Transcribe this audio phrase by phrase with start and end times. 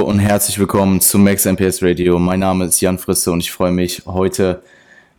[0.00, 2.18] Und herzlich willkommen zu Max MPS Radio.
[2.18, 4.62] Mein Name ist Jan Frisse und ich freue mich heute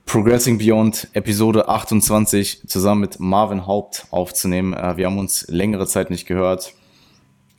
[0.07, 4.73] Progressing Beyond Episode 28 zusammen mit Marvin Haupt aufzunehmen.
[4.73, 6.73] Äh, wir haben uns längere Zeit nicht gehört,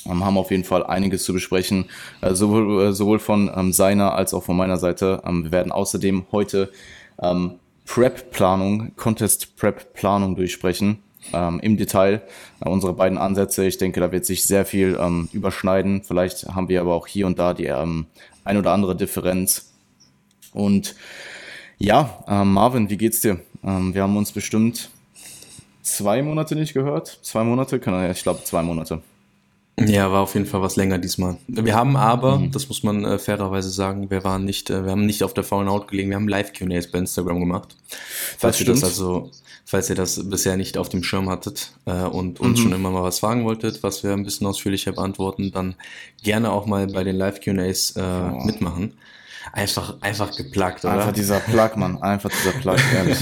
[0.05, 1.85] ähm, haben auf jeden Fall einiges zu besprechen,
[2.23, 5.23] äh, sowohl, äh, sowohl von ähm, seiner als auch von meiner Seite.
[5.25, 6.73] Ähm, wir werden außerdem heute
[7.87, 10.99] Prep-Planung, Contest-Prep-Planung durchsprechen
[11.33, 12.23] ähm, im Detail
[12.61, 13.65] äh, unsere beiden Ansätze.
[13.65, 16.03] Ich denke, da wird sich sehr viel ähm, überschneiden.
[16.03, 18.07] Vielleicht haben wir aber auch hier und da die ähm,
[18.45, 19.73] ein oder andere Differenz.
[20.53, 20.95] Und
[21.79, 23.41] ja, ähm, Marvin, wie geht's dir?
[23.65, 24.91] Ähm, wir haben uns bestimmt
[25.83, 27.19] zwei Monate nicht gehört.
[27.23, 27.77] Zwei Monate?
[28.13, 29.03] Ich glaube, zwei Monate.
[29.81, 31.39] Ja, war auf jeden Fall was länger diesmal.
[31.49, 32.51] Wir haben aber, mhm.
[32.51, 35.45] das muss man äh, fairerweise sagen, wir waren nicht, äh, wir haben nicht auf der
[35.45, 37.75] faulen Haut gelegen, wir haben Live-QAs bei Instagram gemacht.
[38.39, 39.31] Falls ihr das also,
[39.65, 42.63] falls ihr das bisher nicht auf dem Schirm hattet äh, und uns mhm.
[42.63, 45.77] schon immer mal was fragen wolltet, was wir ein bisschen ausführlicher beantworten, dann
[46.23, 48.45] gerne auch mal bei den Live-QAs äh, oh.
[48.45, 48.95] mitmachen.
[49.53, 50.95] Einfach, einfach geplagt, oder?
[50.95, 52.01] Einfach dieser Plug, Mann.
[52.01, 53.19] Einfach dieser Plug, ehrlich.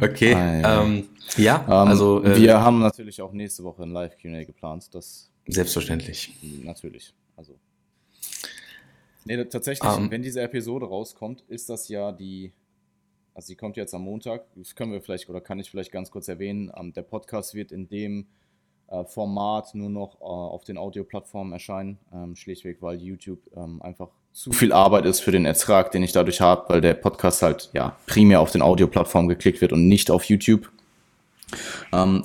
[0.00, 0.34] okay.
[0.34, 1.04] Ah, ja, ähm,
[1.36, 2.24] ja ähm, also.
[2.24, 4.94] Äh, wir haben natürlich auch nächste Woche ein Live-QA geplant.
[4.94, 6.34] Das Selbstverständlich.
[6.64, 7.14] Natürlich.
[7.36, 7.58] Also.
[9.24, 10.10] Nee, tatsächlich, um, ähm.
[10.10, 12.52] wenn diese Episode rauskommt, ist das ja die.
[13.36, 14.46] Also, sie kommt jetzt am Montag.
[14.54, 16.70] Das können wir vielleicht oder kann ich vielleicht ganz kurz erwähnen.
[16.70, 18.28] Um, der Podcast wird in dem
[18.88, 21.98] äh, Format nur noch äh, auf den Audioplattformen erscheinen.
[22.14, 26.12] Ähm, schlichtweg, weil YouTube ähm, einfach zu viel Arbeit ist für den Ertrag, den ich
[26.12, 30.10] dadurch habe, weil der Podcast halt ja primär auf den Audioplattformen geklickt wird und nicht
[30.10, 30.70] auf YouTube.
[31.92, 32.24] Ähm,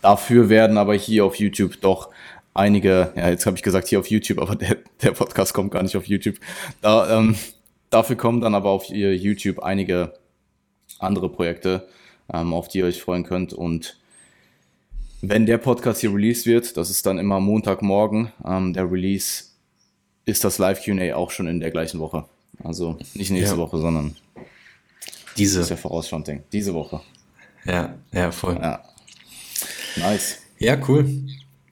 [0.00, 2.08] dafür werden aber hier auf YouTube doch
[2.54, 5.82] einige, ja, jetzt habe ich gesagt hier auf YouTube, aber der, der Podcast kommt gar
[5.82, 6.36] nicht auf YouTube.
[6.80, 7.36] Da, ähm,
[7.90, 10.14] dafür kommen dann aber auf YouTube einige
[10.98, 11.88] andere Projekte,
[12.32, 13.52] ähm, auf die ihr euch freuen könnt.
[13.52, 13.96] Und
[15.20, 19.44] wenn der Podcast hier released wird, das ist dann immer Montagmorgen, ähm, der Release,
[20.24, 22.24] ist das Live-QA auch schon in der gleichen Woche.
[22.62, 23.60] Also nicht nächste ja.
[23.60, 24.16] Woche, sondern
[25.36, 25.58] diese.
[25.58, 26.42] Das ist ja vorausschauend, Ding.
[26.52, 27.00] Diese Woche.
[27.64, 28.56] Ja, ja, voll.
[28.60, 28.82] Ja.
[29.96, 30.38] Nice.
[30.58, 31.08] Ja, cool.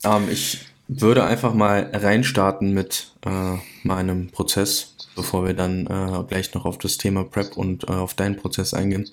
[0.04, 6.54] Ähm, ich würde einfach mal reinstarten mit äh, meinem Prozess, bevor wir dann äh, gleich
[6.54, 9.08] noch auf das Thema Prep und äh, auf deinen Prozess eingehen.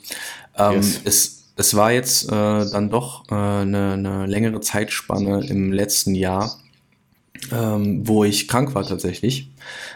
[0.57, 1.01] Ähm, yes.
[1.05, 6.59] es, es war jetzt äh, dann doch äh, eine, eine längere Zeitspanne im letzten Jahr,
[7.51, 9.49] ähm, wo ich krank war tatsächlich.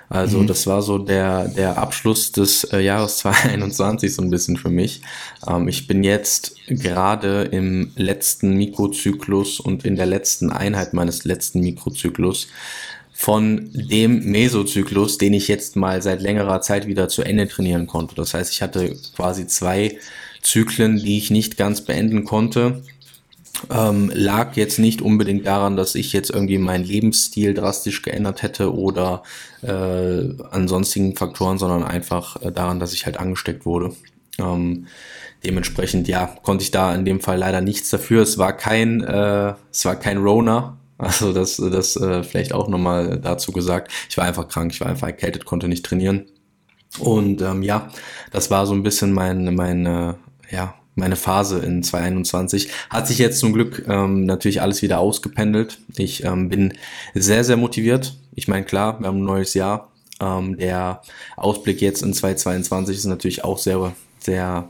[0.09, 0.47] Also mhm.
[0.47, 5.01] das war so der, der Abschluss des äh, Jahres 2021 so ein bisschen für mich.
[5.47, 11.59] Ähm, ich bin jetzt gerade im letzten Mikrozyklus und in der letzten Einheit meines letzten
[11.61, 12.47] Mikrozyklus
[13.17, 18.15] von dem Mesozyklus, den ich jetzt mal seit längerer Zeit wieder zu Ende trainieren konnte.
[18.15, 19.97] Das heißt, ich hatte quasi zwei
[20.41, 22.83] Zyklen, die ich nicht ganz beenden konnte
[23.69, 28.73] ähm, lag jetzt nicht unbedingt daran, dass ich jetzt irgendwie meinen Lebensstil drastisch geändert hätte
[28.73, 29.23] oder
[29.61, 33.93] äh, an sonstigen Faktoren, sondern einfach äh, daran, dass ich halt angesteckt wurde.
[34.39, 34.87] Ähm,
[35.43, 38.21] dementsprechend, ja, konnte ich da in dem Fall leider nichts dafür.
[38.21, 40.76] Es war kein, äh, es war kein Rona.
[40.97, 43.91] Also das, das äh, vielleicht auch nochmal dazu gesagt.
[44.09, 46.25] Ich war einfach krank, ich war einfach erkältet, konnte nicht trainieren.
[46.99, 47.89] Und ähm, ja,
[48.31, 50.13] das war so ein bisschen mein, mein äh,
[50.49, 52.69] ja, meine Phase in 2021.
[52.89, 55.79] Hat sich jetzt zum Glück ähm, natürlich alles wieder ausgependelt.
[55.95, 56.73] Ich ähm, bin
[57.13, 58.17] sehr, sehr motiviert.
[58.33, 59.91] Ich meine, klar, wir haben ein neues Jahr.
[60.19, 61.01] Ähm, der
[61.35, 64.69] Ausblick jetzt in 2022 ist natürlich auch sehr, sehr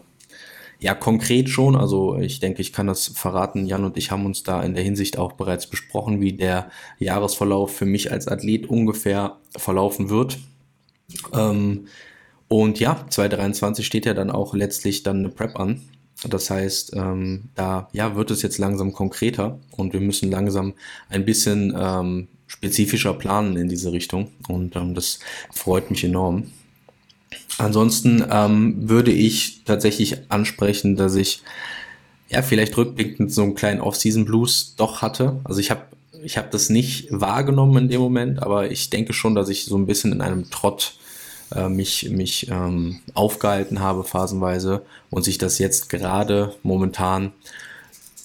[0.79, 1.75] ja, konkret schon.
[1.75, 3.65] Also ich denke, ich kann das verraten.
[3.65, 7.75] Jan und ich haben uns da in der Hinsicht auch bereits besprochen, wie der Jahresverlauf
[7.75, 10.37] für mich als Athlet ungefähr verlaufen wird.
[11.33, 11.87] Ähm,
[12.47, 15.81] und ja, 2023 steht ja dann auch letztlich dann eine Prep an.
[16.27, 20.73] Das heißt, ähm, da ja, wird es jetzt langsam konkreter und wir müssen langsam
[21.09, 25.19] ein bisschen ähm, spezifischer planen in diese Richtung und ähm, das
[25.51, 26.51] freut mich enorm.
[27.57, 31.41] Ansonsten ähm, würde ich tatsächlich ansprechen, dass ich
[32.29, 35.39] ja vielleicht rückblickend so einen kleinen Off-Season-Blues doch hatte.
[35.43, 35.83] Also ich habe
[36.23, 39.77] ich hab das nicht wahrgenommen in dem Moment, aber ich denke schon, dass ich so
[39.77, 40.95] ein bisschen in einem Trott
[41.55, 47.31] äh, mich, mich ähm, aufgehalten habe phasenweise und sich das jetzt gerade momentan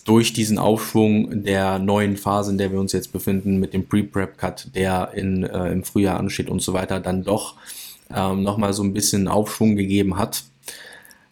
[0.04, 4.74] durch diesen Aufschwung der neuen Phase, in der wir uns jetzt befinden, mit dem Pre-Prep-Cut,
[4.74, 7.54] der in, äh, im Frühjahr ansteht und so weiter, dann doch
[8.14, 10.44] ähm, nochmal so ein bisschen Aufschwung gegeben hat,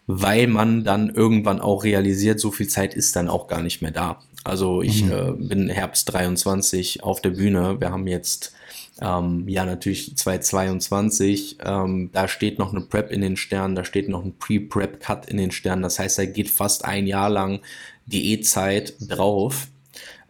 [0.07, 3.91] weil man dann irgendwann auch realisiert, so viel Zeit ist dann auch gar nicht mehr
[3.91, 4.21] da.
[4.43, 5.11] Also ich mhm.
[5.11, 7.79] äh, bin Herbst 23 auf der Bühne.
[7.79, 8.53] Wir haben jetzt
[9.01, 14.09] ähm, ja, natürlich 2022, ähm, da steht noch eine Prep in den Sternen, da steht
[14.09, 15.81] noch ein Pre-Prep-Cut in den Sternen.
[15.81, 17.61] Das heißt, da geht fast ein Jahr lang
[18.05, 19.67] Diätzeit drauf.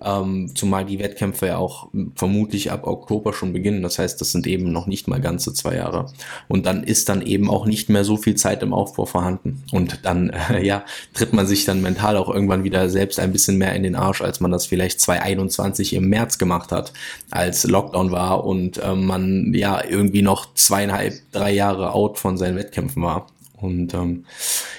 [0.04, 3.84] Ähm, zumal die Wettkämpfe ja auch vermutlich ab Oktober schon beginnen.
[3.84, 6.08] Das heißt, das sind eben noch nicht mal ganze zwei Jahre.
[6.48, 9.64] Und dann ist dann eben auch nicht mehr so viel Zeit im Aufbau vorhanden.
[9.72, 10.84] Und dann, äh, ja,
[11.14, 14.22] tritt man sich dann mental auch irgendwann wieder selbst ein bisschen mehr in den Arsch,
[14.22, 16.94] als man das vielleicht 2021 im März gemacht hat,
[17.30, 22.58] als Lockdown war und äh, man ja irgendwie noch zweieinhalb, drei Jahre out von seinen
[22.58, 23.28] Wettkämpfen war.
[23.58, 24.26] Und ähm,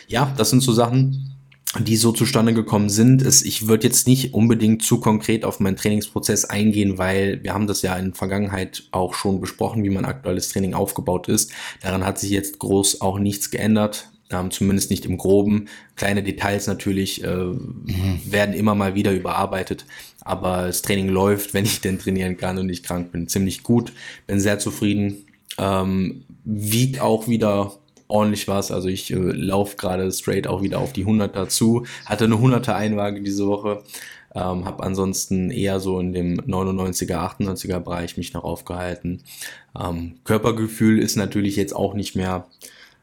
[0.08, 1.31] ja, das sind so Sachen,
[1.78, 3.22] die so zustande gekommen sind.
[3.22, 7.66] ist, ich würde jetzt nicht unbedingt zu konkret auf meinen Trainingsprozess eingehen, weil wir haben
[7.66, 11.50] das ja in der Vergangenheit auch schon besprochen, wie mein aktuelles Training aufgebaut ist.
[11.80, 15.69] Daran hat sich jetzt groß auch nichts geändert, ähm, zumindest nicht im groben.
[15.96, 18.20] Kleine Details natürlich äh, mhm.
[18.26, 19.86] werden immer mal wieder überarbeitet,
[20.20, 23.92] aber das Training läuft, wenn ich denn trainieren kann und nicht krank bin, ziemlich gut.
[24.26, 25.24] Bin sehr zufrieden.
[25.58, 27.78] Ähm, wiegt auch wieder
[28.08, 28.70] ordentlich was.
[28.70, 31.84] Also ich äh, laufe gerade straight auch wieder auf die 100 dazu.
[32.06, 33.82] Hatte eine 100er Einwaage diese Woche.
[34.34, 39.22] Ähm, habe ansonsten eher so in dem 99er, 98er Bereich mich noch aufgehalten.
[39.78, 42.46] Ähm, Körpergefühl ist natürlich jetzt auch nicht mehr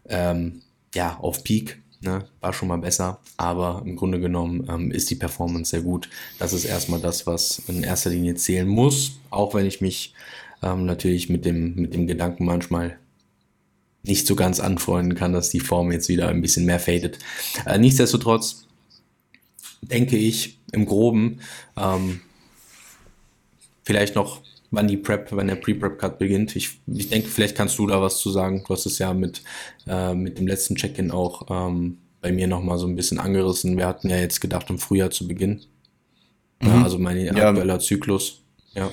[0.08, 0.62] ähm,
[0.96, 1.82] ja, auf Peak.
[2.02, 2.26] Ne?
[2.40, 6.10] War schon mal besser, aber im Grunde genommen ähm, ist die Performance sehr gut.
[6.40, 10.14] Das ist erstmal das, was in erster Linie zählen muss, auch wenn ich mich
[10.64, 12.98] ähm, natürlich mit dem, mit dem Gedanken manchmal
[14.04, 17.20] nicht so ganz anfreunden kann, dass die Form jetzt wieder ein bisschen mehr fadet.
[17.66, 18.66] Äh, nichtsdestotrotz
[19.82, 21.40] denke ich im Groben,
[21.78, 22.22] ähm,
[23.84, 24.42] vielleicht noch,
[24.72, 26.56] wann die Prep, wann der Pre-Prep-Cut beginnt.
[26.56, 28.64] Ich, ich denke, vielleicht kannst du da was zu sagen.
[28.68, 29.42] Du hast es ja mit,
[29.88, 33.78] äh, mit dem letzten Check-in auch ähm, bei mir nochmal so ein bisschen angerissen.
[33.78, 35.62] Wir hatten ja jetzt gedacht, im Frühjahr zu beginnen.
[36.62, 36.68] Mhm.
[36.68, 37.34] Ja, also mein ja.
[37.34, 38.42] aktueller Zyklus.
[38.76, 38.92] Ja.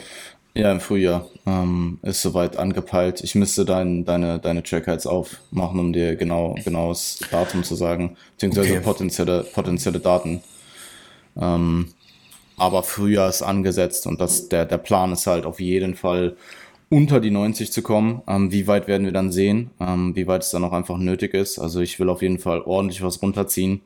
[0.57, 3.23] Ja, im Frühjahr ähm, ist soweit angepeilt.
[3.23, 8.17] Ich müsste dein, deine, deine Tracker jetzt aufmachen, um dir genau genaues Datum zu sagen,
[8.33, 8.81] beziehungsweise okay.
[8.81, 10.43] potenzielle, potenzielle Daten.
[11.37, 11.89] Ähm,
[12.57, 16.37] aber Frühjahr ist angesetzt und das, der, der Plan ist halt auf jeden Fall
[16.89, 18.23] unter die 90 zu kommen.
[18.27, 19.71] Ähm, wie weit werden wir dann sehen?
[19.81, 21.59] Ähm, wie weit es dann auch einfach nötig ist.
[21.59, 23.83] Also ich will auf jeden Fall ordentlich was runterziehen.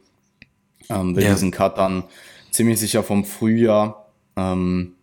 [0.89, 1.31] Ähm, will ja.
[1.31, 2.05] diesen Cut dann
[2.51, 4.07] ziemlich sicher vom Frühjahr
[4.37, 4.95] ähm,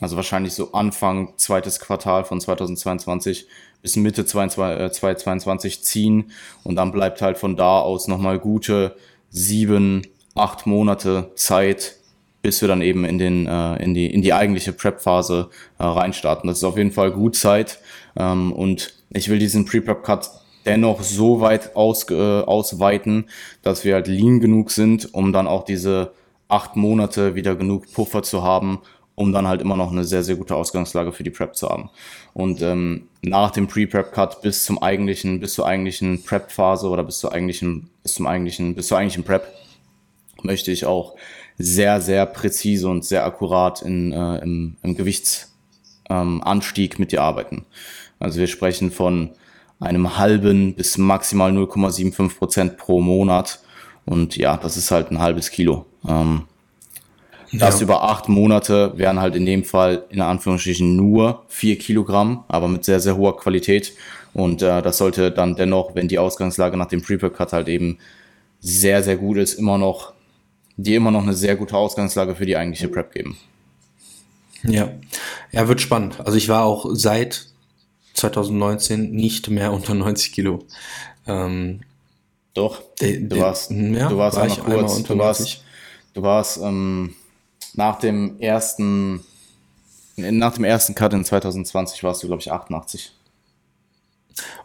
[0.00, 3.46] also wahrscheinlich so Anfang zweites Quartal von 2022
[3.82, 6.32] bis Mitte 2022 äh, ziehen
[6.64, 8.96] und dann bleibt halt von da aus nochmal gute
[9.30, 11.96] sieben, acht Monate Zeit,
[12.42, 16.48] bis wir dann eben in den äh, in die in die eigentliche Prep-Phase äh, reinstarten.
[16.48, 17.78] Das ist auf jeden Fall gut Zeit
[18.16, 20.30] ähm, und ich will diesen Pre-Prep-Cut
[20.66, 23.28] dennoch so weit aus, äh, ausweiten,
[23.62, 26.12] dass wir halt lean genug sind, um dann auch diese
[26.48, 28.80] acht Monate wieder genug Puffer zu haben,
[29.18, 31.90] um dann halt immer noch eine sehr, sehr gute Ausgangslage für die Prep zu haben.
[32.34, 37.32] Und ähm, nach dem Pre-Prep-Cut bis zum eigentlichen, bis zur eigentlichen Prep-Phase oder bis zur
[37.32, 39.52] eigentlichen, bis zum eigentlichen, bis zur eigentlichen Prep
[40.42, 41.16] möchte ich auch
[41.58, 47.66] sehr, sehr präzise und sehr akkurat in, äh, im, im Gewichtsanstieg ähm, mit dir arbeiten.
[48.20, 49.30] Also wir sprechen von
[49.80, 53.58] einem halben bis maximal 0,75 Prozent pro Monat.
[54.04, 55.86] Und ja, das ist halt ein halbes Kilo.
[56.06, 56.44] Ähm,
[57.52, 57.84] das ja.
[57.84, 62.84] über acht Monate wären halt in dem Fall in Anführungsstrichen nur vier Kilogramm, aber mit
[62.84, 63.94] sehr, sehr hoher Qualität.
[64.34, 67.98] Und äh, das sollte dann dennoch, wenn die Ausgangslage nach dem Pre-Prep-Cut halt eben
[68.60, 70.12] sehr, sehr gut ist, immer noch,
[70.76, 73.38] die immer noch eine sehr gute Ausgangslage für die eigentliche Prep geben.
[74.62, 74.90] Ja,
[75.52, 76.20] ja, wird spannend.
[76.20, 77.46] Also ich war auch seit
[78.14, 80.64] 2019 nicht mehr unter 90 Kilo.
[81.26, 81.80] Ähm,
[82.54, 85.64] Doch, du warst, ja, du warst war noch kurz, du warst,
[86.14, 87.14] du warst ähm,
[87.74, 89.24] nach dem ersten,
[90.16, 93.12] nach dem ersten Cut in 2020 warst du, glaube ich, 88.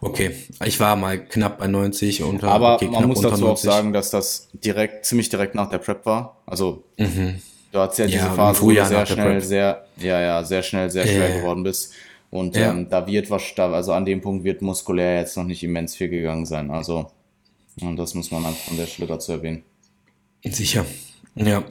[0.01, 3.47] Okay, ich war mal knapp bei 90 und aber okay, man muss dazu 90.
[3.47, 6.37] auch sagen, dass das direkt ziemlich direkt nach der Prep war.
[6.45, 7.41] Also mhm.
[7.71, 10.91] du hattest ja diese ja, Phase, wo du sehr schnell, sehr ja ja sehr schnell
[10.91, 11.93] sehr schwer ja, geworden bist
[12.29, 12.69] und ja.
[12.71, 16.09] ähm, da wird was, also an dem Punkt wird muskulär jetzt noch nicht immens viel
[16.09, 16.69] gegangen sein.
[16.69, 17.09] Also
[17.81, 19.63] und das muss man einfach an der Stelle dazu erwähnen.
[20.45, 20.85] Sicher,
[21.35, 21.63] ja.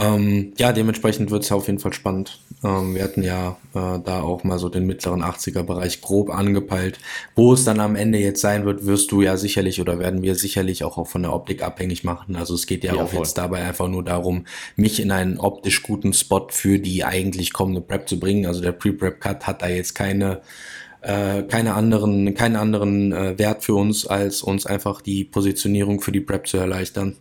[0.00, 2.40] Ähm, ja, dementsprechend wird es auf jeden Fall spannend.
[2.64, 6.98] Ähm, wir hatten ja äh, da auch mal so den mittleren 80er-Bereich grob angepeilt.
[7.34, 10.34] Wo es dann am Ende jetzt sein wird, wirst du ja sicherlich oder werden wir
[10.34, 12.36] sicherlich auch, auch von der Optik abhängig machen.
[12.36, 13.18] Also es geht ja, ja auch voll.
[13.18, 17.82] jetzt dabei einfach nur darum, mich in einen optisch guten Spot für die eigentlich kommende
[17.82, 18.46] Prep zu bringen.
[18.46, 20.40] Also der Pre-Prep-Cut hat da jetzt keine
[21.02, 26.12] äh, keine anderen, keinen anderen äh, Wert für uns, als uns einfach die Positionierung für
[26.12, 27.16] die Prep zu erleichtern.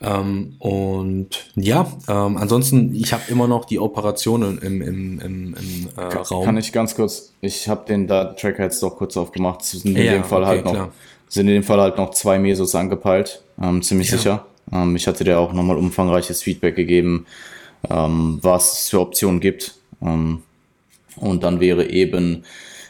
[0.00, 5.88] Ähm, und ja, ähm, ansonsten, ich habe immer noch die Operationen im, im, im, im
[5.96, 6.44] äh, Raum.
[6.44, 9.64] Kann ich ganz kurz, ich habe den Datentracker jetzt doch kurz aufgemacht.
[9.64, 10.92] Sind in ja, dem Fall okay, halt noch, klar.
[11.28, 14.16] sind in dem Fall halt noch zwei Mesos angepeilt, ähm, ziemlich ja.
[14.16, 14.46] sicher.
[14.72, 17.26] Ähm, ich hatte dir auch nochmal umfangreiches Feedback gegeben,
[17.90, 19.74] ähm, was es für Optionen gibt.
[20.00, 20.42] Ähm,
[21.16, 22.44] und dann wäre eben,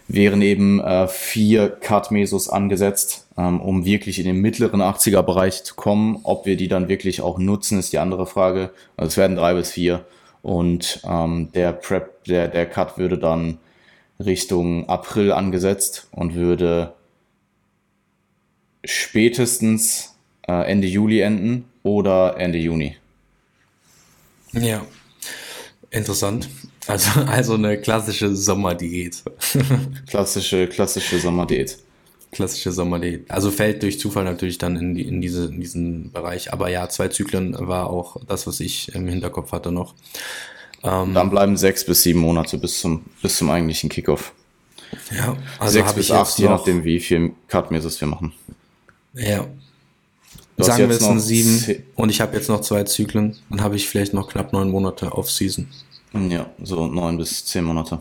[0.09, 6.21] wären eben äh, vier Cut-Mesos angesetzt, ähm, um wirklich in den mittleren 80er-Bereich zu kommen.
[6.25, 8.71] Ob wir die dann wirklich auch nutzen, ist die andere Frage.
[8.97, 10.07] Also es werden drei bis vier.
[10.43, 13.59] Und ähm, der Prep, der, der Cut würde dann
[14.19, 16.95] Richtung April angesetzt und würde
[18.85, 20.17] spätestens
[20.49, 22.97] äh, Ende Juli enden oder Ende Juni.
[24.53, 24.85] Ja,
[25.91, 26.49] interessant.
[26.89, 29.23] Also, also eine klassische Sommerdiät.
[30.09, 31.79] klassische, klassische Sommerdiät.
[32.33, 33.31] Klassische Sommerdiät.
[33.31, 36.53] Also fällt durch Zufall natürlich dann in, die, in, diese, in diesen Bereich.
[36.53, 39.95] Aber ja, zwei Zyklen war auch das, was ich im Hinterkopf hatte noch.
[40.83, 44.33] Ähm, dann bleiben sechs bis sieben Monate bis zum, bis zum eigentlichen Kickoff.
[45.15, 48.33] Ja, also sechs bis acht, je nachdem, wie viel Cut-Mesos wir machen.
[49.13, 49.47] Ja.
[50.57, 53.77] Du Sagen wir jetzt ein sieben und ich habe jetzt noch zwei Zyklen, dann habe
[53.77, 55.69] ich vielleicht noch knapp neun Monate Off-Season.
[56.13, 58.01] Ja, so neun bis zehn Monate.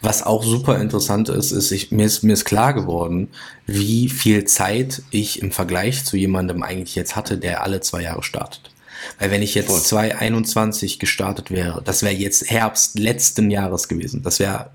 [0.00, 3.28] Was auch super interessant ist, ist, ich, mir ist, mir ist klar geworden,
[3.66, 8.22] wie viel Zeit ich im Vergleich zu jemandem eigentlich jetzt hatte, der alle zwei Jahre
[8.22, 8.70] startet.
[9.18, 9.80] Weil wenn ich jetzt Voll.
[9.80, 14.70] 2021 gestartet wäre, das wäre jetzt Herbst letzten Jahres gewesen, das wäre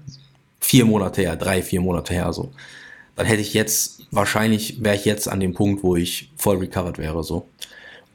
[0.59, 2.51] vier Monate her, drei, vier Monate her so,
[3.15, 6.97] dann hätte ich jetzt, wahrscheinlich wäre ich jetzt an dem Punkt, wo ich voll recovered
[6.97, 7.47] wäre so.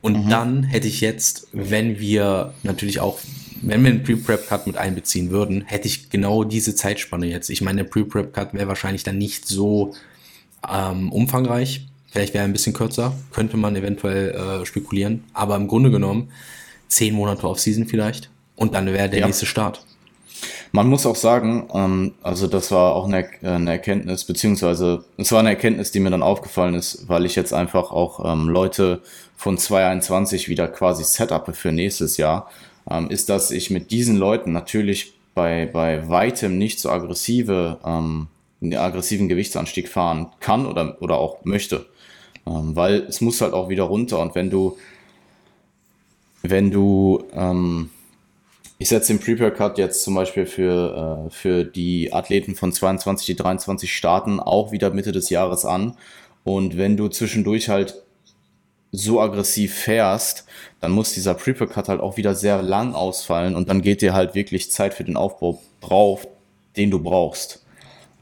[0.00, 0.30] Und mhm.
[0.30, 3.18] dann hätte ich jetzt, wenn wir natürlich auch
[3.62, 7.50] wenn wir einen Pre-Prep-Cut mit einbeziehen würden, hätte ich genau diese Zeitspanne jetzt.
[7.50, 9.94] Ich meine, der Pre-Prep-Cut wäre wahrscheinlich dann nicht so
[10.68, 11.86] ähm, umfangreich.
[12.10, 15.24] Vielleicht wäre er ein bisschen kürzer, könnte man eventuell äh, spekulieren.
[15.34, 16.30] Aber im Grunde genommen
[16.88, 19.26] zehn Monate auf Season vielleicht und dann wäre der ja.
[19.26, 19.84] nächste Start.
[20.72, 25.40] Man muss auch sagen, ähm, also das war auch eine, eine, Erkenntnis, beziehungsweise es war
[25.40, 29.00] eine Erkenntnis, die mir dann aufgefallen ist, weil ich jetzt einfach auch ähm, Leute
[29.36, 32.50] von 2021 wieder quasi setupe für nächstes Jahr
[32.90, 38.28] ähm, ist, dass ich mit diesen Leuten natürlich bei, bei weitem nicht so aggressive, ähm,
[38.60, 41.86] einen aggressiven Gewichtsanstieg fahren kann oder, oder auch möchte.
[42.46, 44.76] Ähm, weil es muss halt auch wieder runter und wenn du,
[46.42, 47.90] wenn du, ähm,
[48.78, 53.26] ich setze den Prepare Cut jetzt zum Beispiel für, äh, für die Athleten von 22,
[53.26, 55.96] die 23 starten, auch wieder Mitte des Jahres an.
[56.44, 58.02] Und wenn du zwischendurch halt
[58.92, 60.44] so aggressiv fährst,
[60.80, 64.14] dann muss dieser Prepare Cut halt auch wieder sehr lang ausfallen und dann geht dir
[64.14, 66.26] halt wirklich Zeit für den Aufbau drauf,
[66.76, 67.64] den du brauchst.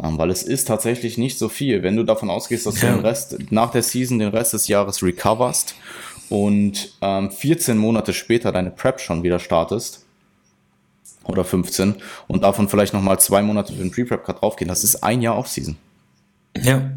[0.03, 1.83] Ähm, weil es ist tatsächlich nicht so viel.
[1.83, 2.91] Wenn du davon ausgehst, dass ja.
[2.91, 5.75] du den Rest, nach der Season den Rest des Jahres recoverst
[6.29, 10.03] und ähm, 14 Monate später deine Prep schon wieder startest,
[11.29, 11.97] oder 15,
[12.29, 15.77] und davon vielleicht nochmal zwei Monate für den Pre-Prep-Cut draufgehen, das ist ein Jahr Off-Season.
[16.63, 16.91] Ja,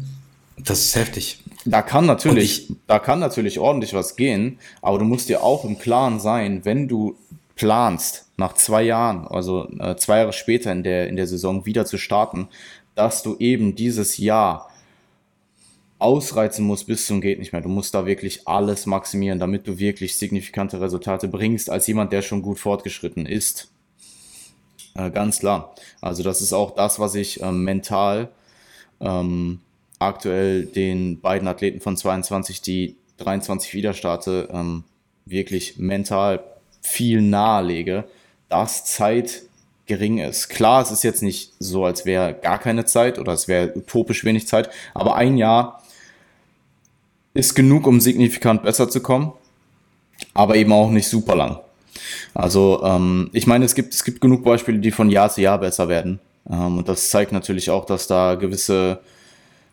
[0.56, 1.42] das ist heftig.
[1.64, 5.64] Da kann natürlich, ich, da kann natürlich ordentlich was gehen, aber du musst dir auch
[5.64, 7.16] im Klaren sein, wenn du
[7.54, 11.84] planst, nach zwei Jahren, also äh, zwei Jahre später in der, in der Saison wieder
[11.84, 12.48] zu starten,
[12.94, 14.70] dass du eben dieses Jahr
[15.98, 17.60] ausreizen musst bis zum geht nicht mehr.
[17.60, 22.22] Du musst da wirklich alles maximieren, damit du wirklich signifikante Resultate bringst als jemand, der
[22.22, 23.70] schon gut fortgeschritten ist.
[24.94, 25.74] Äh, ganz klar.
[26.00, 28.30] Also das ist auch das, was ich äh, mental
[29.00, 29.60] ähm,
[30.00, 34.82] aktuell den beiden Athleten von 22, die 23 wieder starte, ähm,
[35.26, 36.42] wirklich mental
[36.82, 38.04] viel nahelege,
[38.48, 39.42] dass Zeit
[39.86, 40.48] gering ist.
[40.48, 44.24] Klar, es ist jetzt nicht so, als wäre gar keine Zeit oder es wäre utopisch
[44.24, 45.82] wenig Zeit, aber ein Jahr
[47.34, 49.32] ist genug, um signifikant besser zu kommen,
[50.32, 51.60] aber eben auch nicht super lang.
[52.34, 55.58] Also ähm, ich meine, es gibt, es gibt genug Beispiele, die von Jahr zu Jahr
[55.58, 56.20] besser werden.
[56.48, 59.00] Ähm, und das zeigt natürlich auch, dass da gewisse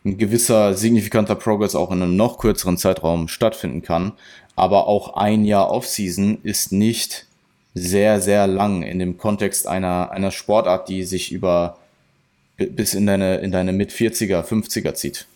[0.07, 4.13] ein gewisser signifikanter Progress auch in einem noch kürzeren Zeitraum stattfinden kann.
[4.55, 7.27] Aber auch ein Jahr Offseason ist nicht
[7.73, 11.77] sehr, sehr lang in dem Kontext einer, einer Sportart, die sich über
[12.57, 15.27] bis in deine, in deine Mit-40er, 50er zieht.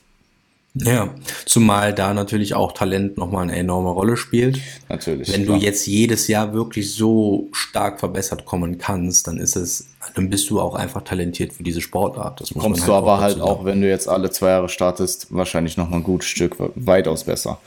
[0.74, 1.14] Ja,
[1.46, 4.60] zumal da natürlich auch Talent nochmal eine enorme Rolle spielt.
[4.88, 5.32] Natürlich.
[5.32, 5.60] Wenn klar.
[5.60, 10.50] du jetzt jedes Jahr wirklich so stark verbessert kommen kannst, dann ist es, dann bist
[10.50, 12.42] du auch einfach talentiert für diese Sportart.
[12.42, 15.78] Das Kommst halt du aber halt auch, wenn du jetzt alle zwei Jahre startest, wahrscheinlich
[15.78, 17.60] nochmal ein gutes Stück weitaus besser.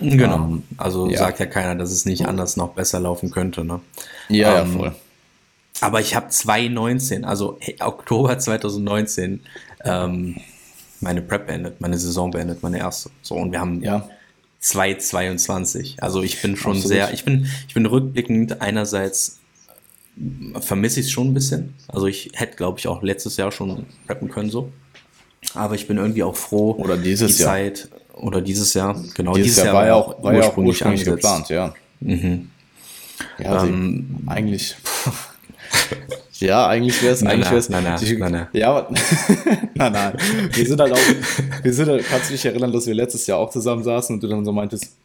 [0.00, 0.36] Genau.
[0.36, 1.18] Ähm, also ja.
[1.18, 3.64] sagt ja keiner, dass es nicht anders noch besser laufen könnte.
[3.64, 3.80] Ne?
[4.28, 4.94] Ja, ähm, ja, voll.
[5.80, 9.40] Aber ich habe 2019, also Oktober 2019,
[9.84, 10.36] ähm,
[11.00, 13.10] meine Prep beendet, meine Saison beendet, meine erste.
[13.22, 14.08] So, und wir haben ja.
[14.60, 16.02] 222.
[16.02, 16.88] Also ich bin schon Absolut.
[16.88, 19.38] sehr, ich bin, ich bin rückblickend einerseits
[20.60, 21.74] vermisse ich es schon ein bisschen.
[21.88, 24.72] Also ich hätte, glaube ich, auch letztes Jahr schon preppen können so.
[25.54, 27.52] Aber ich bin irgendwie auch froh, oder dieses die Jahr.
[27.52, 31.48] Zeit oder dieses Jahr, genau dieses, dieses Jahr, war ja auch war ursprünglich, ursprünglich geplant,
[31.48, 31.74] ja.
[32.00, 32.50] Mhm.
[33.38, 34.76] Ja, also ähm, eigentlich.
[36.38, 37.68] ja, eigentlich wäre es, eigentlich wäre es.
[37.68, 38.48] Nein, nein, nein, nein, nein.
[38.52, 38.88] Ja,
[39.74, 40.12] nein, nein.
[40.52, 43.38] Wir sind halt auch, wir sind halt, kannst du dich erinnern, dass wir letztes Jahr
[43.38, 44.96] auch zusammen saßen und du dann so meintest,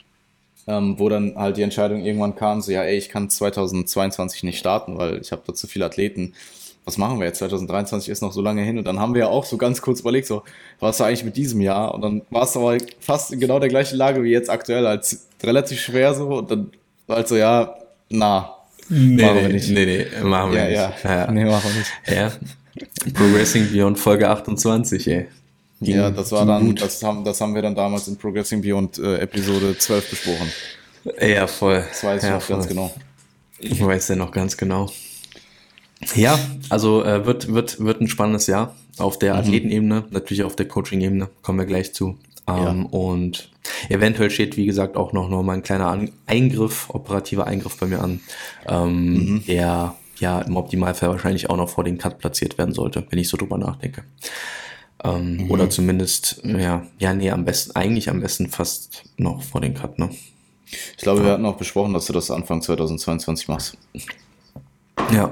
[0.68, 4.58] ähm, wo dann halt die Entscheidung irgendwann kam, so ja, ey, ich kann 2022 nicht
[4.58, 6.34] starten, weil ich habe da zu viele Athleten.
[6.86, 7.40] Was machen wir jetzt?
[7.40, 10.02] 2023 ist noch so lange hin und dann haben wir ja auch so ganz kurz
[10.02, 10.44] überlegt, so,
[10.80, 11.96] was war eigentlich mit diesem Jahr?
[11.96, 15.28] Und dann war es aber fast in genau der gleichen Lage wie jetzt aktuell, als
[15.44, 16.72] relativ schwer so und dann
[17.08, 17.76] war halt so, ja,
[18.10, 18.56] na,
[18.90, 19.70] nee, machen wir nicht.
[19.70, 21.04] Nee, nee, machen wir ja, nicht.
[21.04, 21.16] Ja.
[21.16, 21.32] ja.
[21.32, 21.92] Nee, machen wir nicht.
[22.08, 22.32] Ja.
[23.14, 25.28] Progressing Beyond Folge 28, ey.
[25.82, 28.98] Ging, ja, das war dann, das haben, das haben wir dann damals in Progressing Beyond
[28.98, 30.52] äh, Episode 12 besprochen.
[31.20, 31.84] Ja, voll.
[31.88, 32.94] Das weiß ich ja, noch ganz genau.
[33.60, 34.90] Ich weiß ja noch ganz genau.
[36.16, 36.40] Ja,
[36.70, 39.40] also äh, wird, wird, wird ein spannendes Jahr auf der mhm.
[39.40, 42.18] Athletenebene, natürlich auf der Coaching-Ebene, kommen wir gleich zu.
[42.48, 42.88] Ähm, ja.
[42.92, 43.52] Und
[43.90, 48.02] eventuell steht, wie gesagt, auch noch, noch mal ein kleiner Eingriff, operativer Eingriff bei mir
[48.02, 48.22] an,
[48.68, 49.46] ähm, mhm.
[49.46, 53.28] der ja im Optimalfall wahrscheinlich auch noch vor den Cut platziert werden sollte, wenn ich
[53.28, 54.04] so drüber nachdenke.
[55.06, 55.52] Ähm, mhm.
[55.52, 60.00] Oder zumindest, ja, ja, nee, am besten, eigentlich am besten fast noch vor den Cut,
[60.00, 60.10] ne?
[60.66, 61.26] Ich glaube, ja.
[61.26, 63.78] wir hatten auch besprochen, dass du das Anfang 2022 machst.
[65.14, 65.32] Ja,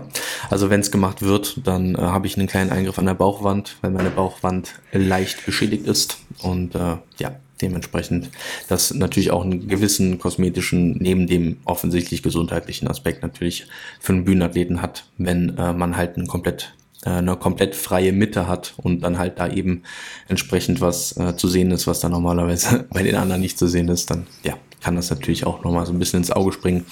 [0.49, 3.77] also wenn es gemacht wird, dann äh, habe ich einen kleinen Eingriff an der Bauchwand,
[3.81, 8.29] weil meine Bauchwand leicht beschädigt ist und äh, ja, dementsprechend
[8.67, 13.65] das natürlich auch einen gewissen kosmetischen, neben dem offensichtlich gesundheitlichen Aspekt natürlich
[13.99, 16.75] für einen Bühnenathleten hat, wenn äh, man halt einen komplett
[17.09, 19.83] eine komplett freie Mitte hat und dann halt da eben
[20.27, 23.89] entsprechend was äh, zu sehen ist, was da normalerweise bei den anderen nicht zu sehen
[23.89, 26.85] ist, dann ja, kann das natürlich auch nochmal so ein bisschen ins Auge springen.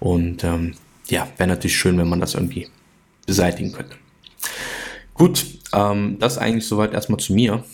[0.00, 0.74] Und ähm,
[1.08, 2.68] ja, wäre natürlich schön, wenn man das irgendwie
[3.26, 3.96] beseitigen könnte.
[5.14, 7.64] Gut, ähm, das eigentlich soweit erstmal zu mir.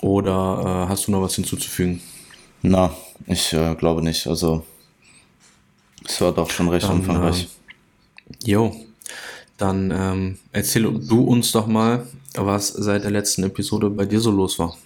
[0.00, 2.02] Oder äh, hast du noch was hinzuzufügen?
[2.62, 2.94] Na,
[3.26, 4.26] ich äh, glaube nicht.
[4.26, 4.64] Also,
[6.04, 7.48] es war doch schon recht Dann, umfangreich.
[8.44, 8.74] Äh, jo,
[9.62, 14.32] dann ähm, erzähl du uns doch mal, was seit der letzten Episode bei dir so
[14.32, 14.76] los war.